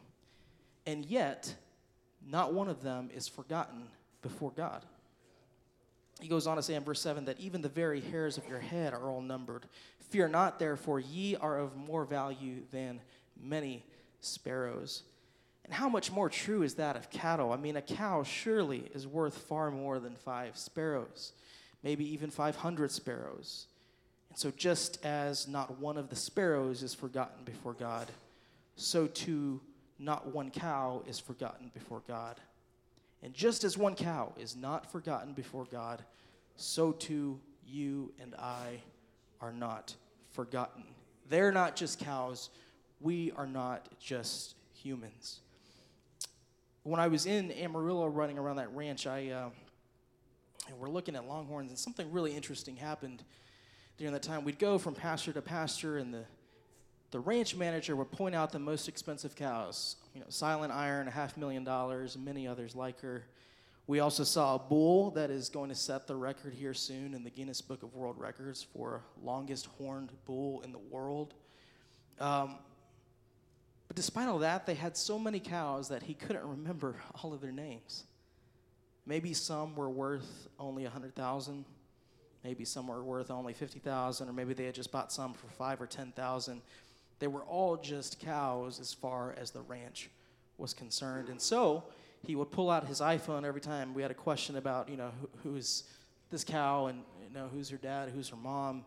And 0.85 1.03
yet, 1.05 1.55
not 2.27 2.53
one 2.53 2.67
of 2.67 2.83
them 2.83 3.09
is 3.13 3.27
forgotten 3.27 3.83
before 4.21 4.51
God. 4.51 4.85
Goes 6.29 6.47
on 6.47 6.57
to 6.57 6.63
say 6.63 6.75
in 6.75 6.83
verse 6.83 7.01
7 7.01 7.25
that 7.25 7.39
even 7.39 7.61
the 7.61 7.69
very 7.69 8.01
hairs 8.01 8.37
of 8.37 8.47
your 8.47 8.59
head 8.59 8.93
are 8.93 9.09
all 9.09 9.21
numbered. 9.21 9.65
Fear 10.09 10.29
not, 10.29 10.59
therefore, 10.59 10.99
ye 10.99 11.35
are 11.35 11.59
of 11.59 11.75
more 11.75 12.05
value 12.05 12.61
than 12.71 13.01
many 13.41 13.83
sparrows. 14.21 15.03
And 15.65 15.73
how 15.73 15.89
much 15.89 16.11
more 16.11 16.29
true 16.29 16.63
is 16.63 16.75
that 16.75 16.95
of 16.95 17.09
cattle? 17.11 17.51
I 17.53 17.57
mean, 17.57 17.75
a 17.75 17.81
cow 17.81 18.23
surely 18.23 18.85
is 18.93 19.05
worth 19.05 19.37
far 19.37 19.69
more 19.69 19.99
than 19.99 20.15
five 20.15 20.57
sparrows, 20.57 21.33
maybe 21.83 22.11
even 22.11 22.31
500 22.31 22.91
sparrows. 22.91 23.67
And 24.29 24.37
so, 24.37 24.51
just 24.51 25.03
as 25.05 25.47
not 25.47 25.79
one 25.79 25.97
of 25.97 26.09
the 26.09 26.15
sparrows 26.15 26.81
is 26.81 26.93
forgotten 26.93 27.43
before 27.43 27.73
God, 27.73 28.07
so 28.75 29.05
too 29.07 29.61
not 29.99 30.33
one 30.33 30.49
cow 30.49 31.03
is 31.05 31.19
forgotten 31.19 31.69
before 31.73 32.01
God. 32.07 32.37
And 33.21 33.33
just 33.33 33.63
as 33.63 33.77
one 33.77 33.95
cow 33.95 34.33
is 34.37 34.55
not 34.55 34.91
forgotten 34.91 35.33
before 35.33 35.65
God, 35.65 36.03
so 36.55 36.91
too 36.91 37.39
you 37.67 38.13
and 38.21 38.33
I 38.35 38.81
are 39.41 39.51
not 39.51 39.95
forgotten. 40.31 40.83
They're 41.29 41.51
not 41.51 41.75
just 41.75 41.99
cows, 41.99 42.49
we 42.99 43.31
are 43.35 43.47
not 43.47 43.87
just 43.99 44.55
humans. 44.73 45.41
When 46.83 46.99
I 46.99 47.07
was 47.07 47.25
in 47.25 47.51
Amarillo 47.51 48.07
running 48.07 48.37
around 48.37 48.55
that 48.55 48.73
ranch, 48.73 49.05
I 49.05 49.29
uh, 49.29 49.49
we're 50.77 50.89
looking 50.89 51.15
at 51.15 51.27
longhorns, 51.27 51.71
and 51.71 51.79
something 51.79 52.11
really 52.11 52.35
interesting 52.35 52.75
happened 52.75 53.23
during 53.97 54.13
that 54.13 54.23
time. 54.23 54.43
We'd 54.43 54.59
go 54.59 54.77
from 54.77 54.95
pasture 54.95 55.33
to 55.33 55.41
pasture, 55.41 55.97
and 55.97 56.13
the 56.13 56.23
the 57.11 57.19
ranch 57.19 57.55
manager 57.55 57.95
would 57.95 58.11
point 58.11 58.35
out 58.35 58.51
the 58.51 58.59
most 58.59 58.87
expensive 58.87 59.35
cows. 59.35 59.95
You 60.13 60.21
know, 60.21 60.27
Silent 60.29 60.71
Iron, 60.71 61.07
a 61.07 61.11
half 61.11 61.37
million 61.37 61.63
dollars, 61.63 62.15
and 62.15 62.23
many 62.23 62.47
others 62.47 62.75
like 62.75 62.99
her. 63.01 63.25
We 63.87 64.01
also 64.01 64.23
saw 64.23 64.55
a 64.55 64.59
bull 64.59 65.09
that 65.11 65.31
is 65.31 65.49
going 65.49 65.69
to 65.69 65.75
set 65.75 66.05
the 66.05 66.15
record 66.15 66.53
here 66.53 66.75
soon 66.75 67.15
in 67.15 67.23
the 67.23 67.31
Guinness 67.31 67.61
Book 67.61 67.81
of 67.81 67.95
World 67.95 68.19
Records 68.19 68.61
for 68.61 69.01
longest 69.23 69.65
horned 69.77 70.11
bull 70.25 70.61
in 70.61 70.71
the 70.71 70.77
world. 70.77 71.33
Um, 72.19 72.57
but 73.87 73.95
despite 73.95 74.27
all 74.27 74.37
that, 74.39 74.67
they 74.67 74.75
had 74.75 74.95
so 74.95 75.17
many 75.17 75.39
cows 75.39 75.89
that 75.89 76.03
he 76.03 76.13
couldn't 76.13 76.45
remember 76.45 76.97
all 77.23 77.33
of 77.33 77.41
their 77.41 77.51
names. 77.51 78.03
Maybe 79.07 79.33
some 79.33 79.75
were 79.75 79.89
worth 79.89 80.47
only 80.59 80.85
a 80.85 80.89
hundred 80.91 81.15
thousand. 81.15 81.65
Maybe 82.43 82.65
some 82.65 82.87
were 82.87 83.03
worth 83.03 83.31
only 83.31 83.53
fifty 83.53 83.79
thousand, 83.79 84.29
or 84.29 84.33
maybe 84.33 84.53
they 84.53 84.65
had 84.65 84.75
just 84.75 84.91
bought 84.91 85.11
some 85.11 85.33
for 85.33 85.47
five 85.47 85.81
or 85.81 85.87
ten 85.87 86.11
thousand. 86.11 86.61
They 87.19 87.27
were 87.27 87.43
all 87.43 87.77
just 87.77 88.19
cows 88.19 88.79
as 88.79 88.93
far 88.93 89.35
as 89.37 89.51
the 89.51 89.61
ranch 89.61 90.09
was 90.57 90.73
concerned. 90.73 91.29
And 91.29 91.41
so 91.41 91.83
he 92.25 92.35
would 92.35 92.51
pull 92.51 92.69
out 92.69 92.87
his 92.87 93.01
iPhone 93.01 93.45
every 93.45 93.61
time 93.61 93.93
we 93.93 94.01
had 94.01 94.11
a 94.11 94.15
question 94.15 94.57
about, 94.57 94.89
you 94.89 94.97
know, 94.97 95.11
who, 95.19 95.49
who 95.49 95.55
is 95.55 95.83
this 96.29 96.43
cow 96.43 96.87
and, 96.87 97.03
you 97.27 97.33
know, 97.33 97.47
who's 97.47 97.69
her 97.69 97.77
dad, 97.77 98.09
who's 98.09 98.29
her 98.29 98.37
mom. 98.37 98.85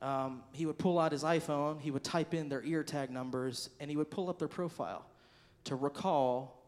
Um, 0.00 0.42
he 0.52 0.66
would 0.66 0.78
pull 0.78 0.98
out 0.98 1.12
his 1.12 1.24
iPhone, 1.24 1.80
he 1.80 1.90
would 1.90 2.04
type 2.04 2.34
in 2.34 2.50
their 2.50 2.62
ear 2.62 2.82
tag 2.82 3.10
numbers, 3.10 3.70
and 3.80 3.90
he 3.90 3.96
would 3.96 4.10
pull 4.10 4.28
up 4.28 4.38
their 4.38 4.48
profile 4.48 5.06
to 5.64 5.74
recall 5.74 6.62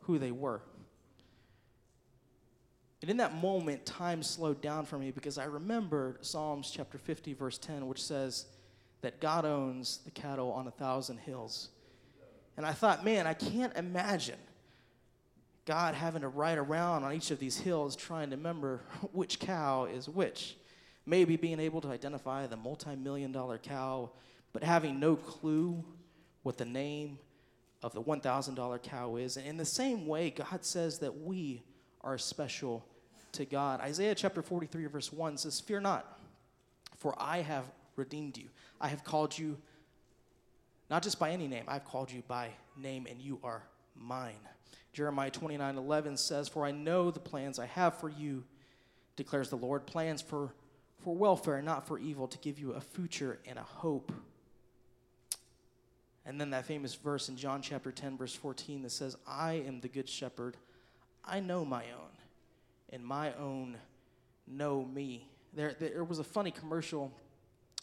who 0.00 0.18
they 0.18 0.32
were. 0.32 0.60
And 3.02 3.10
in 3.10 3.18
that 3.18 3.34
moment, 3.34 3.86
time 3.86 4.22
slowed 4.22 4.60
down 4.60 4.84
for 4.84 4.98
me 4.98 5.12
because 5.12 5.38
I 5.38 5.44
remembered 5.44 6.24
Psalms 6.24 6.72
chapter 6.74 6.98
50, 6.98 7.34
verse 7.34 7.58
10, 7.58 7.86
which 7.86 8.02
says, 8.02 8.46
that 9.06 9.20
God 9.20 9.44
owns 9.44 9.98
the 9.98 10.10
cattle 10.10 10.50
on 10.50 10.66
a 10.66 10.72
thousand 10.72 11.18
hills. 11.18 11.68
And 12.56 12.66
I 12.66 12.72
thought, 12.72 13.04
man, 13.04 13.24
I 13.24 13.34
can't 13.34 13.72
imagine 13.76 14.40
God 15.64 15.94
having 15.94 16.22
to 16.22 16.28
ride 16.28 16.58
around 16.58 17.04
on 17.04 17.12
each 17.12 17.30
of 17.30 17.38
these 17.38 17.56
hills 17.56 17.94
trying 17.94 18.30
to 18.30 18.36
remember 18.36 18.80
which 19.12 19.38
cow 19.38 19.84
is 19.84 20.08
which. 20.08 20.56
Maybe 21.06 21.36
being 21.36 21.60
able 21.60 21.80
to 21.82 21.88
identify 21.88 22.48
the 22.48 22.56
multi 22.56 22.96
million 22.96 23.30
dollar 23.30 23.58
cow, 23.58 24.10
but 24.52 24.64
having 24.64 24.98
no 24.98 25.14
clue 25.14 25.84
what 26.42 26.58
the 26.58 26.64
name 26.64 27.20
of 27.84 27.92
the 27.92 28.02
$1,000 28.02 28.82
cow 28.82 29.14
is. 29.14 29.36
And 29.36 29.46
in 29.46 29.56
the 29.56 29.64
same 29.64 30.08
way, 30.08 30.30
God 30.30 30.64
says 30.64 30.98
that 30.98 31.16
we 31.16 31.62
are 32.00 32.18
special 32.18 32.84
to 33.34 33.44
God. 33.44 33.78
Isaiah 33.80 34.16
chapter 34.16 34.42
43, 34.42 34.86
verse 34.86 35.12
1 35.12 35.36
says, 35.36 35.60
Fear 35.60 35.82
not, 35.82 36.18
for 36.96 37.14
I 37.16 37.42
have 37.42 37.66
redeemed 37.96 38.36
you. 38.36 38.48
I 38.80 38.88
have 38.88 39.04
called 39.04 39.36
you 39.36 39.56
not 40.88 41.02
just 41.02 41.18
by 41.18 41.30
any 41.30 41.48
name, 41.48 41.64
I've 41.66 41.84
called 41.84 42.12
you 42.12 42.22
by 42.28 42.50
name, 42.76 43.06
and 43.10 43.20
you 43.20 43.40
are 43.42 43.62
mine. 43.96 44.34
Jeremiah 44.92 45.30
29 45.30 45.76
11 45.76 46.16
says, 46.16 46.48
For 46.48 46.64
I 46.64 46.70
know 46.70 47.10
the 47.10 47.20
plans 47.20 47.58
I 47.58 47.66
have 47.66 47.98
for 47.98 48.08
you, 48.08 48.44
declares 49.16 49.50
the 49.50 49.56
Lord, 49.56 49.86
plans 49.86 50.22
for, 50.22 50.54
for 51.02 51.14
welfare, 51.14 51.60
not 51.60 51.86
for 51.86 51.98
evil, 51.98 52.28
to 52.28 52.38
give 52.38 52.58
you 52.58 52.72
a 52.72 52.80
future 52.80 53.38
and 53.46 53.58
a 53.58 53.62
hope. 53.62 54.12
And 56.24 56.40
then 56.40 56.50
that 56.50 56.66
famous 56.66 56.94
verse 56.94 57.28
in 57.28 57.36
John 57.36 57.62
chapter 57.62 57.92
10, 57.92 58.16
verse 58.16 58.34
14 58.34 58.82
that 58.82 58.90
says, 58.90 59.16
I 59.26 59.54
am 59.66 59.80
the 59.80 59.88
good 59.88 60.08
shepherd. 60.08 60.56
I 61.24 61.40
know 61.40 61.64
my 61.64 61.84
own, 61.84 62.10
and 62.90 63.04
my 63.04 63.32
own 63.34 63.76
know 64.46 64.84
me. 64.84 65.28
There, 65.52 65.74
there 65.78 66.04
was 66.04 66.20
a 66.20 66.24
funny 66.24 66.50
commercial 66.50 67.12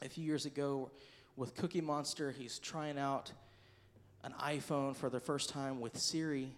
a 0.04 0.10
few 0.10 0.24
years 0.24 0.46
ago 0.46 0.92
with 1.36 1.56
Cookie 1.56 1.82
Monster. 1.82 2.32
He's 2.32 2.60
trying 2.60 3.00
out 3.00 3.32
an 4.24 4.34
iPhone 4.42 4.96
for 4.96 5.10
the 5.10 5.20
first 5.20 5.50
time 5.50 5.80
with 5.80 5.98
Siri. 5.98 6.50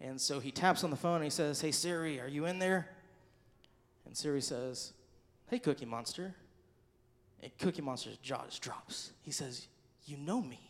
And 0.00 0.20
so 0.20 0.40
he 0.40 0.50
taps 0.50 0.84
on 0.84 0.90
the 0.90 0.96
phone 0.96 1.16
and 1.16 1.24
he 1.24 1.30
says, 1.30 1.60
Hey 1.60 1.72
Siri, 1.72 2.20
are 2.20 2.28
you 2.28 2.46
in 2.46 2.58
there? 2.58 2.88
And 4.06 4.16
Siri 4.16 4.40
says, 4.40 4.92
Hey 5.48 5.58
Cookie 5.58 5.84
Monster. 5.84 6.34
And 7.42 7.50
Cookie 7.58 7.82
Monster's 7.82 8.18
jaw 8.18 8.44
just 8.46 8.62
drops. 8.62 9.12
He 9.22 9.30
says, 9.30 9.66
You 10.04 10.16
know 10.16 10.40
me. 10.40 10.60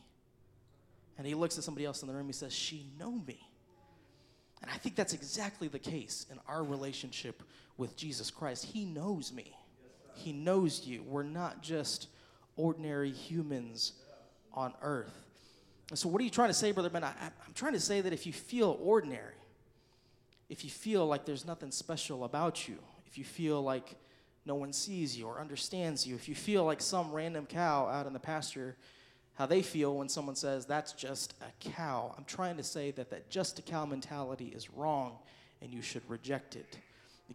And 1.19 1.27
he 1.27 1.35
looks 1.35 1.59
at 1.59 1.65
somebody 1.65 1.85
else 1.85 2.03
in 2.03 2.09
the 2.09 2.15
room. 2.15 2.27
He 2.27 2.33
says, 2.33 2.53
She 2.53 2.87
know 2.99 3.13
me. 3.13 3.47
And 4.63 4.71
I 4.71 4.77
think 4.77 4.95
that's 4.95 5.15
exactly 5.15 5.69
the 5.69 5.79
case 5.79 6.27
in 6.31 6.39
our 6.47 6.63
relationship 6.63 7.43
with 7.77 7.97
Jesus 7.97 8.31
Christ. 8.31 8.67
He 8.67 8.85
knows 8.85 9.33
me. 9.33 9.55
He 10.15 10.33
knows 10.33 10.87
you. 10.87 11.03
We're 11.03 11.23
not 11.23 11.63
just 11.63 12.09
ordinary 12.57 13.11
humans 13.11 13.93
on 14.53 14.75
earth. 14.83 15.13
So, 15.95 16.09
what 16.09 16.21
are 16.21 16.25
you 16.25 16.31
trying 16.31 16.51
to 16.51 16.55
say, 16.55 16.73
Brother 16.73 16.91
Ben? 16.91 17.03
I, 17.03 17.13
I'm 17.21 17.53
trying 17.55 17.73
to 17.73 17.81
say 17.81 18.01
that 18.01 18.13
if 18.13 18.27
you 18.27 18.33
feel 18.33 18.79
ordinary, 18.81 19.35
if 20.49 20.65
you 20.65 20.71
feel 20.71 21.07
like 21.07 21.25
there's 21.25 21.45
nothing 21.45 21.71
special 21.71 22.25
about 22.25 22.69
you, 22.69 22.77
if 23.07 23.19
you 23.19 23.25
feel 23.25 23.63
like 23.63 23.97
no 24.47 24.55
one 24.55 24.73
sees 24.73 25.17
you 25.17 25.27
or 25.27 25.41
understands 25.41 26.07
you, 26.07 26.15
if 26.15 26.29
you 26.29 26.35
feel 26.35 26.65
like 26.65 26.81
some 26.81 27.13
random 27.13 27.47
cow 27.47 27.87
out 27.87 28.07
in 28.07 28.13
the 28.13 28.21
pasture, 28.21 28.77
how 29.35 29.47
they 29.47 29.63
feel 29.63 29.97
when 29.97 30.09
someone 30.09 30.37
says 30.37 30.67
that's 30.67 30.93
just 30.93 31.35
a 31.41 31.71
cow, 31.71 32.15
I'm 32.17 32.25
trying 32.25 32.57
to 32.57 32.63
say 32.63 32.91
that 32.93 33.11
that 33.11 33.31
just 33.31 33.59
a 33.59 33.63
cow 33.63 33.85
mentality 33.85 34.53
is 34.55 34.71
wrong 34.71 35.19
and 35.63 35.73
you 35.73 35.83
should 35.83 36.03
reject 36.09 36.57
it. 36.57 36.79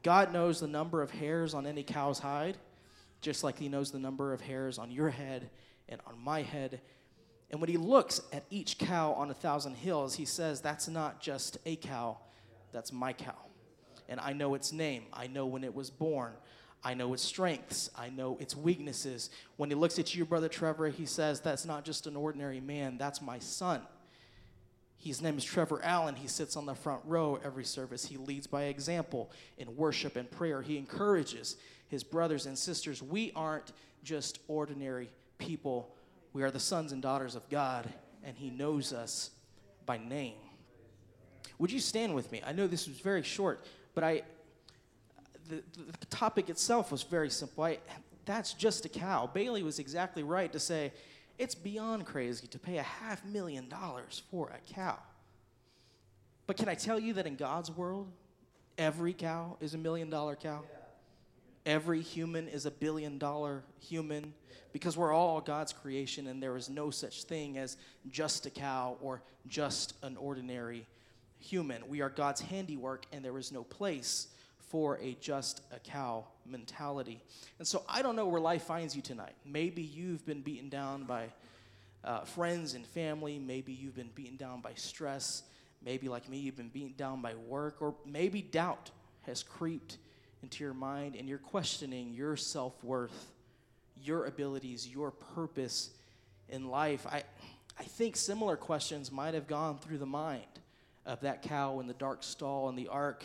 God 0.04 0.34
knows 0.34 0.60
the 0.60 0.68
number 0.68 1.02
of 1.02 1.12
hairs 1.12 1.54
on 1.54 1.66
any 1.66 1.84
cow's 1.84 2.20
hide, 2.20 2.58
just 3.26 3.44
like 3.44 3.58
He 3.58 3.68
knows 3.68 3.92
the 3.92 4.00
number 4.00 4.34
of 4.34 4.40
hairs 4.40 4.78
on 4.78 4.92
your 4.92 5.10
head 5.10 5.50
and 5.90 6.00
on 6.06 6.18
my 6.24 6.44
head. 6.44 6.80
And 7.50 7.60
when 7.60 7.70
He 7.70 7.78
looks 7.78 8.22
at 8.32 8.46
each 8.52 8.78
cow 8.78 9.14
on 9.14 9.32
a 9.32 9.34
thousand 9.34 9.76
hills, 9.76 10.16
He 10.16 10.26
says, 10.26 10.62
That's 10.62 10.88
not 10.88 11.20
just 11.20 11.58
a 11.66 11.76
cow, 11.76 12.20
that's 12.72 12.94
my 12.94 13.12
cow. 13.14 13.36
And 14.08 14.20
I 14.20 14.34
know 14.34 14.54
its 14.54 14.72
name, 14.72 15.06
I 15.12 15.26
know 15.26 15.48
when 15.48 15.64
it 15.64 15.74
was 15.74 15.90
born. 15.90 16.34
I 16.84 16.94
know 16.94 17.16
its 17.16 17.24
strengths. 17.24 17.90
I 17.98 18.10
know 18.10 18.38
its 18.40 18.56
weaknesses. 18.56 19.32
When 19.58 19.72
he 19.72 19.76
looks 19.76 19.98
at 19.98 20.14
you, 20.14 20.24
Brother 20.24 20.48
Trevor, 20.48 20.90
he 20.90 21.08
says, 21.08 21.42
That's 21.42 21.66
not 21.66 21.84
just 21.84 22.06
an 22.06 22.16
ordinary 22.16 22.60
man, 22.60 23.00
that's 23.00 23.24
my 23.24 23.40
son. 23.40 23.82
His 24.98 25.20
name 25.20 25.38
is 25.38 25.44
Trevor 25.44 25.82
Allen. 25.84 26.16
He 26.16 26.28
sits 26.28 26.56
on 26.56 26.68
the 26.68 26.76
front 26.76 27.02
row 27.06 27.40
every 27.44 27.64
service. 27.64 28.06
He 28.06 28.18
leads 28.18 28.46
by 28.46 28.66
example 28.66 29.32
in 29.58 29.76
worship 29.76 30.16
and 30.16 30.30
prayer. 30.30 30.62
He 30.62 30.78
encourages 30.78 31.58
his 31.88 32.04
brothers 32.04 32.45
and 32.45 32.58
sisters. 32.58 33.02
We 33.02 33.32
aren't 33.36 33.71
just 34.04 34.39
ordinary 34.48 35.10
people, 35.38 35.95
we 36.34 36.43
are 36.43 36.52
the 36.52 36.60
sons 36.60 36.91
and 36.91 37.02
daughters 37.02 37.36
of 37.36 37.50
God, 37.50 37.88
and 38.24 38.36
He 38.38 38.50
knows 38.50 38.91
us 38.91 39.32
by 39.86 39.98
name. 39.98 40.36
Would 41.60 41.71
you 41.71 41.80
stand 41.80 42.13
with 42.13 42.32
me? 42.32 42.41
I 42.45 42.52
know 42.52 42.67
this 42.67 42.88
was 42.88 43.00
very 43.00 43.24
short, 43.24 43.65
but 43.93 44.04
I 44.04 44.24
the, 45.48 45.63
the 46.00 46.06
topic 46.08 46.50
itself 46.50 46.91
was 46.91 47.04
very 47.04 47.30
simple. 47.30 47.63
I, 47.63 47.78
that's 48.26 48.54
just 48.54 48.86
a 48.86 48.89
cow. 48.89 49.30
Bailey 49.32 49.63
was 49.63 49.80
exactly 49.80 50.24
right 50.24 50.52
to 50.52 50.60
say 50.60 50.91
it's 51.38 51.56
beyond 51.56 52.06
crazy 52.06 52.48
to 52.48 52.60
pay 52.60 52.78
a 52.78 52.84
half 52.84 53.24
million 53.26 53.69
dollars 53.69 54.24
for 54.32 54.50
a 54.50 54.74
cow. 54.74 54.98
But 56.48 56.58
can 56.58 56.67
I 56.67 56.76
tell 56.76 57.00
you 57.00 57.13
that 57.13 57.28
in 57.28 57.36
God's 57.36 57.71
world, 57.71 58.12
every 58.78 59.13
cow 59.13 59.58
is 59.60 59.74
a 59.74 59.78
million 59.78 60.10
dollar 60.10 60.36
cow? 60.36 60.63
Every 61.65 62.01
human 62.01 62.47
is 62.47 62.65
a 62.65 62.71
billion 62.71 63.17
dollar 63.17 63.63
human 63.80 64.34
because 64.71 64.95
we're 64.95 65.13
all 65.13 65.41
God's 65.41 65.73
creation 65.73 66.28
and 66.28 66.41
there 66.41 66.56
is 66.58 66.69
no 66.69 66.91
such 66.91 67.23
thing 67.23 67.58
as 67.58 67.78
just 68.10 68.45
a 68.45 68.49
cow 68.49 68.97
or 69.01 69.23
just 69.47 69.95
an 70.04 70.15
ordinary 70.17 70.86
human. 71.39 71.88
We 71.88 72.01
are 72.01 72.10
God's 72.10 72.41
handiwork 72.41 73.06
and 73.12 73.25
there 73.25 73.38
is 73.38 73.51
no 73.51 73.63
place 73.63 74.28
for 74.69 74.99
a 75.01 75.15
just 75.19 75.62
a 75.71 75.80
cow 75.80 76.25
mentality. 76.45 77.21
And 77.60 77.67
so 77.67 77.84
I 77.88 78.01
don't 78.01 78.15
know 78.15 78.28
where 78.28 78.41
life 78.41 78.63
finds 78.63 78.95
you 78.95 79.01
tonight. 79.01 79.34
Maybe 79.45 79.82
you've 79.82 80.25
been 80.25 80.41
beaten 80.41 80.69
down 80.69 81.06
by 81.06 81.30
uh, 82.04 82.21
friends 82.21 82.73
and 82.73 82.86
family. 82.86 83.39
Maybe 83.39 83.73
you've 83.73 83.95
been 83.95 84.12
beaten 84.13 84.38
down 84.38 84.62
by 84.62 84.73
stress. 84.75 85.43
Maybe, 85.84 86.10
like 86.10 86.30
me, 86.30 86.38
you've 86.38 86.58
been 86.58 86.69
beaten 86.69 86.93
down 86.97 87.21
by 87.21 87.36
work. 87.36 87.82
Or 87.82 87.95
maybe 88.06 88.41
doubt 88.41 88.91
has 89.23 89.43
creeped 89.43 89.97
into 90.46 90.64
your 90.64 90.76
mind 90.76 91.16
and 91.16 91.28
you're 91.28 91.40
questioning 91.40 92.14
your 92.14 92.38
self 92.38 92.84
worth, 92.84 93.32
your 94.00 94.26
abilities, 94.26 94.88
your 94.88 95.10
purpose 95.10 95.90
in 96.50 96.70
life. 96.70 97.08
I, 97.08 97.24
I 97.80 97.84
think 97.84 98.16
similar 98.16 98.56
questions 98.56 99.12
might 99.12 99.34
have 99.34 99.48
gone 99.48 99.80
through 99.80 99.98
the 99.98 100.06
mind 100.06 100.46
of 101.04 101.22
that 101.22 101.42
cow 101.42 101.80
in 101.80 101.88
the 101.88 101.96
dark 101.96 102.22
stall 102.22 102.70
in 102.70 102.76
the 102.76 102.90
ark 102.90 103.24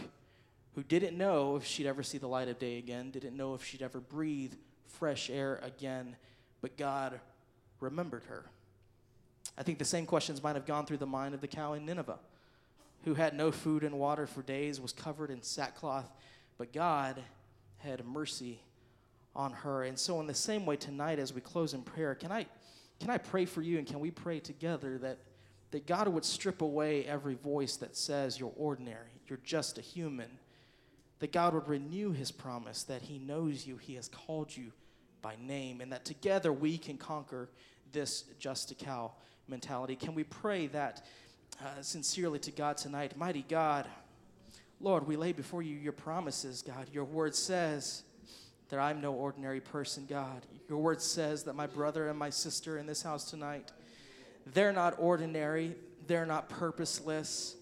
who 0.75 0.83
didn't 0.83 1.19
know 1.19 1.57
if 1.57 1.65
she'd 1.67 1.87
ever 1.87 2.03
see 2.03 2.17
the 2.17 2.27
light 2.27 2.49
of 2.49 2.59
day 2.59 2.79
again, 2.79 3.11
didn't 3.11 3.37
know 3.37 3.53
if 3.53 3.63
she'd 3.63 3.83
ever 3.83 4.01
breathe 4.01 4.55
fresh 4.87 5.29
air 5.29 5.61
again, 5.63 6.17
but 6.63 6.79
God 6.79 7.21
remembered 7.81 8.25
her. 8.31 8.47
I 9.59 9.63
think 9.63 9.79
the 9.79 9.85
same 9.85 10.07
questions 10.07 10.43
might 10.43 10.57
have 10.57 10.65
gone 10.65 10.87
through 10.87 10.99
the 10.99 11.07
mind 11.07 11.35
of 11.35 11.43
the 11.43 11.49
cow 11.49 11.75
in 11.75 11.85
Nineveh, 11.85 12.19
who 13.05 13.13
had 13.13 13.35
no 13.35 13.53
food 13.53 13.85
and 13.85 13.99
water 13.99 14.27
for 14.27 14.41
days, 14.41 14.81
was 14.81 14.93
covered 14.95 15.29
in 15.29 15.43
sackcloth, 15.43 16.11
but 16.61 16.75
God 16.75 17.19
had 17.79 18.05
mercy 18.05 18.61
on 19.35 19.51
her. 19.51 19.85
And 19.85 19.99
so, 19.99 20.21
in 20.21 20.27
the 20.27 20.35
same 20.35 20.67
way, 20.67 20.77
tonight 20.77 21.19
as 21.19 21.33
we 21.33 21.41
close 21.41 21.73
in 21.73 21.81
prayer, 21.81 22.15
can 22.15 22.31
I, 22.31 22.45
can 23.01 23.09
I 23.09 23.17
pray 23.17 23.47
for 23.47 23.63
you 23.63 23.79
and 23.79 23.87
can 23.87 23.99
we 23.99 24.11
pray 24.11 24.41
together 24.41 24.99
that, 24.99 25.17
that 25.71 25.87
God 25.87 26.07
would 26.09 26.23
strip 26.23 26.61
away 26.61 27.07
every 27.07 27.35
voice 27.35 27.77
that 27.77 27.97
says 27.97 28.39
you're 28.39 28.53
ordinary, 28.59 29.09
you're 29.27 29.41
just 29.43 29.79
a 29.79 29.81
human? 29.81 30.29
That 31.21 31.33
God 31.33 31.55
would 31.55 31.67
renew 31.67 32.13
his 32.13 32.31
promise 32.31 32.83
that 32.83 33.01
he 33.01 33.19
knows 33.19 33.67
you, 33.67 33.79
he 33.79 33.95
has 33.95 34.09
called 34.09 34.55
you 34.55 34.71
by 35.23 35.37
name, 35.41 35.81
and 35.81 35.91
that 35.93 36.05
together 36.05 36.53
we 36.53 36.77
can 36.77 36.99
conquer 36.99 37.49
this 37.91 38.25
just 38.39 38.71
a 38.71 38.75
cow 38.75 39.13
mentality. 39.49 39.97
Can 39.97 40.15
we 40.15 40.25
pray 40.25 40.67
that 40.67 41.07
uh, 41.65 41.81
sincerely 41.81 42.39
to 42.41 42.51
God 42.51 42.77
tonight? 42.77 43.17
Mighty 43.17 43.47
God, 43.49 43.87
Lord, 44.81 45.07
we 45.07 45.17
lay 45.17 45.33
before 45.33 45.63
you 45.63 45.77
your 45.77 45.93
promises, 45.93 46.63
God. 46.63 46.89
Your 46.93 47.05
word 47.05 47.35
says 47.35 48.03
that 48.71 48.81
I'm 48.81 49.01
no 49.01 49.13
ordinary 49.13 49.61
person, 49.61 50.07
God. 50.09 50.47
Your 50.69 50.79
word 50.79 51.03
says 51.03 51.45
that 51.45 51.55
my 51.55 51.67
brother 51.67 52.09
and 52.09 52.19
my 52.19 52.31
sister 52.31 52.79
in 52.79 52.87
this 52.87 53.03
house 53.03 53.31
tonight, 53.31 53.73
they're 54.55 54.73
not 54.73 54.95
ordinary, 54.99 55.75
they're 56.07 56.27
not 56.27 56.49
purposeless. 56.49 57.57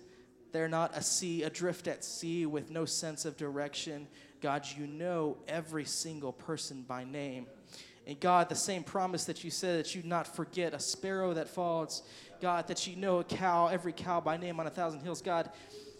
They're 0.52 0.68
not 0.68 0.96
a 0.96 1.02
sea, 1.02 1.42
adrift 1.42 1.88
at 1.88 2.04
sea 2.04 2.46
with 2.46 2.70
no 2.70 2.84
sense 2.84 3.24
of 3.24 3.36
direction. 3.36 4.06
God, 4.40 4.66
you 4.76 4.86
know 4.86 5.36
every 5.46 5.84
single 5.84 6.32
person 6.32 6.82
by 6.82 7.04
name. 7.04 7.46
And 8.06 8.18
God, 8.18 8.48
the 8.48 8.54
same 8.54 8.82
promise 8.82 9.24
that 9.26 9.44
you 9.44 9.50
said 9.50 9.78
that 9.78 9.94
you'd 9.94 10.06
not 10.06 10.26
forget 10.34 10.72
a 10.72 10.80
sparrow 10.80 11.34
that 11.34 11.48
falls, 11.48 12.02
God, 12.40 12.66
that 12.68 12.86
you 12.86 12.96
know 12.96 13.18
a 13.18 13.24
cow, 13.24 13.66
every 13.66 13.92
cow 13.92 14.20
by 14.20 14.38
name 14.38 14.58
on 14.58 14.66
a 14.66 14.70
thousand 14.70 15.00
hills, 15.00 15.20
God, 15.20 15.50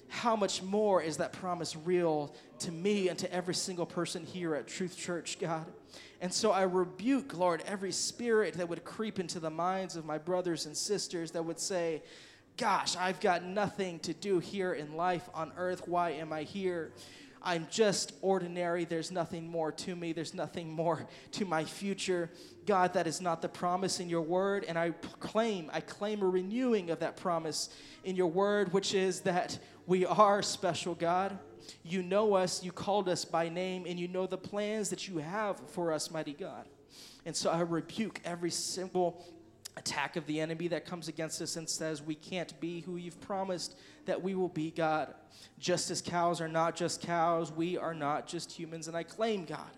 how 0.08 0.36
much 0.36 0.62
more 0.62 1.02
is 1.02 1.18
that 1.18 1.32
promise 1.32 1.76
real 1.76 2.34
to 2.60 2.72
me 2.72 3.08
and 3.08 3.18
to 3.18 3.32
every 3.32 3.54
single 3.54 3.86
person 3.86 4.24
here 4.24 4.54
at 4.54 4.66
Truth 4.66 4.96
Church, 4.96 5.38
God? 5.38 5.66
And 6.20 6.32
so 6.32 6.50
I 6.50 6.62
rebuke, 6.62 7.36
Lord, 7.36 7.62
every 7.66 7.92
spirit 7.92 8.54
that 8.54 8.68
would 8.68 8.84
creep 8.84 9.20
into 9.20 9.38
the 9.38 9.50
minds 9.50 9.96
of 9.96 10.04
my 10.04 10.18
brothers 10.18 10.66
and 10.66 10.76
sisters 10.76 11.30
that 11.32 11.44
would 11.44 11.60
say, 11.60 12.02
Gosh, 12.56 12.96
I've 12.96 13.20
got 13.20 13.44
nothing 13.44 14.00
to 14.00 14.12
do 14.12 14.40
here 14.40 14.72
in 14.72 14.96
life 14.96 15.28
on 15.32 15.52
earth. 15.56 15.86
Why 15.86 16.10
am 16.10 16.32
I 16.32 16.42
here? 16.42 16.90
I'm 17.40 17.68
just 17.70 18.14
ordinary. 18.20 18.84
There's 18.84 19.12
nothing 19.12 19.48
more 19.48 19.70
to 19.70 19.94
me. 19.94 20.12
There's 20.12 20.34
nothing 20.34 20.70
more 20.70 21.06
to 21.32 21.44
my 21.44 21.64
future. 21.64 22.30
God, 22.66 22.94
that 22.94 23.06
is 23.06 23.20
not 23.20 23.42
the 23.42 23.48
promise 23.48 24.00
in 24.00 24.08
your 24.08 24.22
word. 24.22 24.64
And 24.64 24.76
I 24.76 24.90
claim, 25.20 25.70
I 25.72 25.80
claim 25.80 26.20
a 26.20 26.28
renewing 26.28 26.90
of 26.90 26.98
that 26.98 27.16
promise 27.16 27.70
in 28.02 28.16
your 28.16 28.26
word, 28.26 28.72
which 28.72 28.92
is 28.92 29.20
that 29.20 29.58
we 29.88 30.04
are 30.04 30.42
special, 30.42 30.94
God. 30.94 31.38
You 31.82 32.02
know 32.02 32.34
us, 32.34 32.62
you 32.62 32.72
called 32.72 33.08
us 33.08 33.24
by 33.24 33.48
name, 33.48 33.86
and 33.88 33.98
you 33.98 34.06
know 34.06 34.26
the 34.26 34.36
plans 34.36 34.90
that 34.90 35.08
you 35.08 35.16
have 35.16 35.58
for 35.70 35.92
us, 35.92 36.10
mighty 36.10 36.34
God. 36.34 36.66
And 37.24 37.34
so 37.34 37.50
I 37.50 37.60
rebuke 37.60 38.20
every 38.22 38.50
single 38.50 39.24
attack 39.78 40.16
of 40.16 40.26
the 40.26 40.40
enemy 40.40 40.68
that 40.68 40.84
comes 40.84 41.08
against 41.08 41.40
us 41.40 41.56
and 41.56 41.66
says 41.66 42.02
we 42.02 42.14
can't 42.14 42.58
be 42.60 42.80
who 42.80 42.96
you've 42.96 43.20
promised 43.22 43.78
that 44.04 44.22
we 44.22 44.34
will 44.34 44.50
be, 44.50 44.70
God. 44.70 45.14
Just 45.58 45.90
as 45.90 46.02
cows 46.02 46.42
are 46.42 46.48
not 46.48 46.76
just 46.76 47.00
cows, 47.00 47.50
we 47.50 47.78
are 47.78 47.94
not 47.94 48.26
just 48.26 48.52
humans. 48.52 48.88
And 48.88 48.96
I 48.96 49.04
claim, 49.04 49.46
God, 49.46 49.70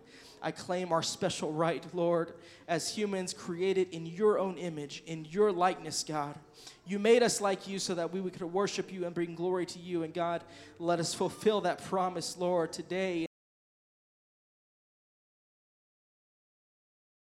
I 0.43 0.51
claim 0.51 0.91
our 0.91 1.03
special 1.03 1.53
right, 1.53 1.85
Lord, 1.93 2.33
as 2.67 2.93
humans 2.93 3.33
created 3.33 3.91
in 3.91 4.07
your 4.07 4.41
own 4.41 4.59
image, 4.59 5.05
in 5.07 5.25
your 5.27 5.53
likeness, 5.53 6.03
God. 6.03 6.37
You 6.91 6.99
made 6.99 7.23
us 7.23 7.41
like 7.41 7.69
you 7.69 7.79
so 7.79 7.95
that 7.95 8.13
we 8.13 8.21
could 8.33 8.43
worship 8.43 8.93
you 8.93 9.07
and 9.07 9.15
bring 9.15 9.37
glory 9.37 9.65
to 9.65 9.79
you. 9.79 10.03
And 10.03 10.13
God, 10.13 10.43
let 10.81 10.99
us 10.99 11.15
fulfill 11.15 11.61
that 11.61 11.85
promise, 11.85 12.37
Lord, 12.37 12.73
today. 12.73 13.30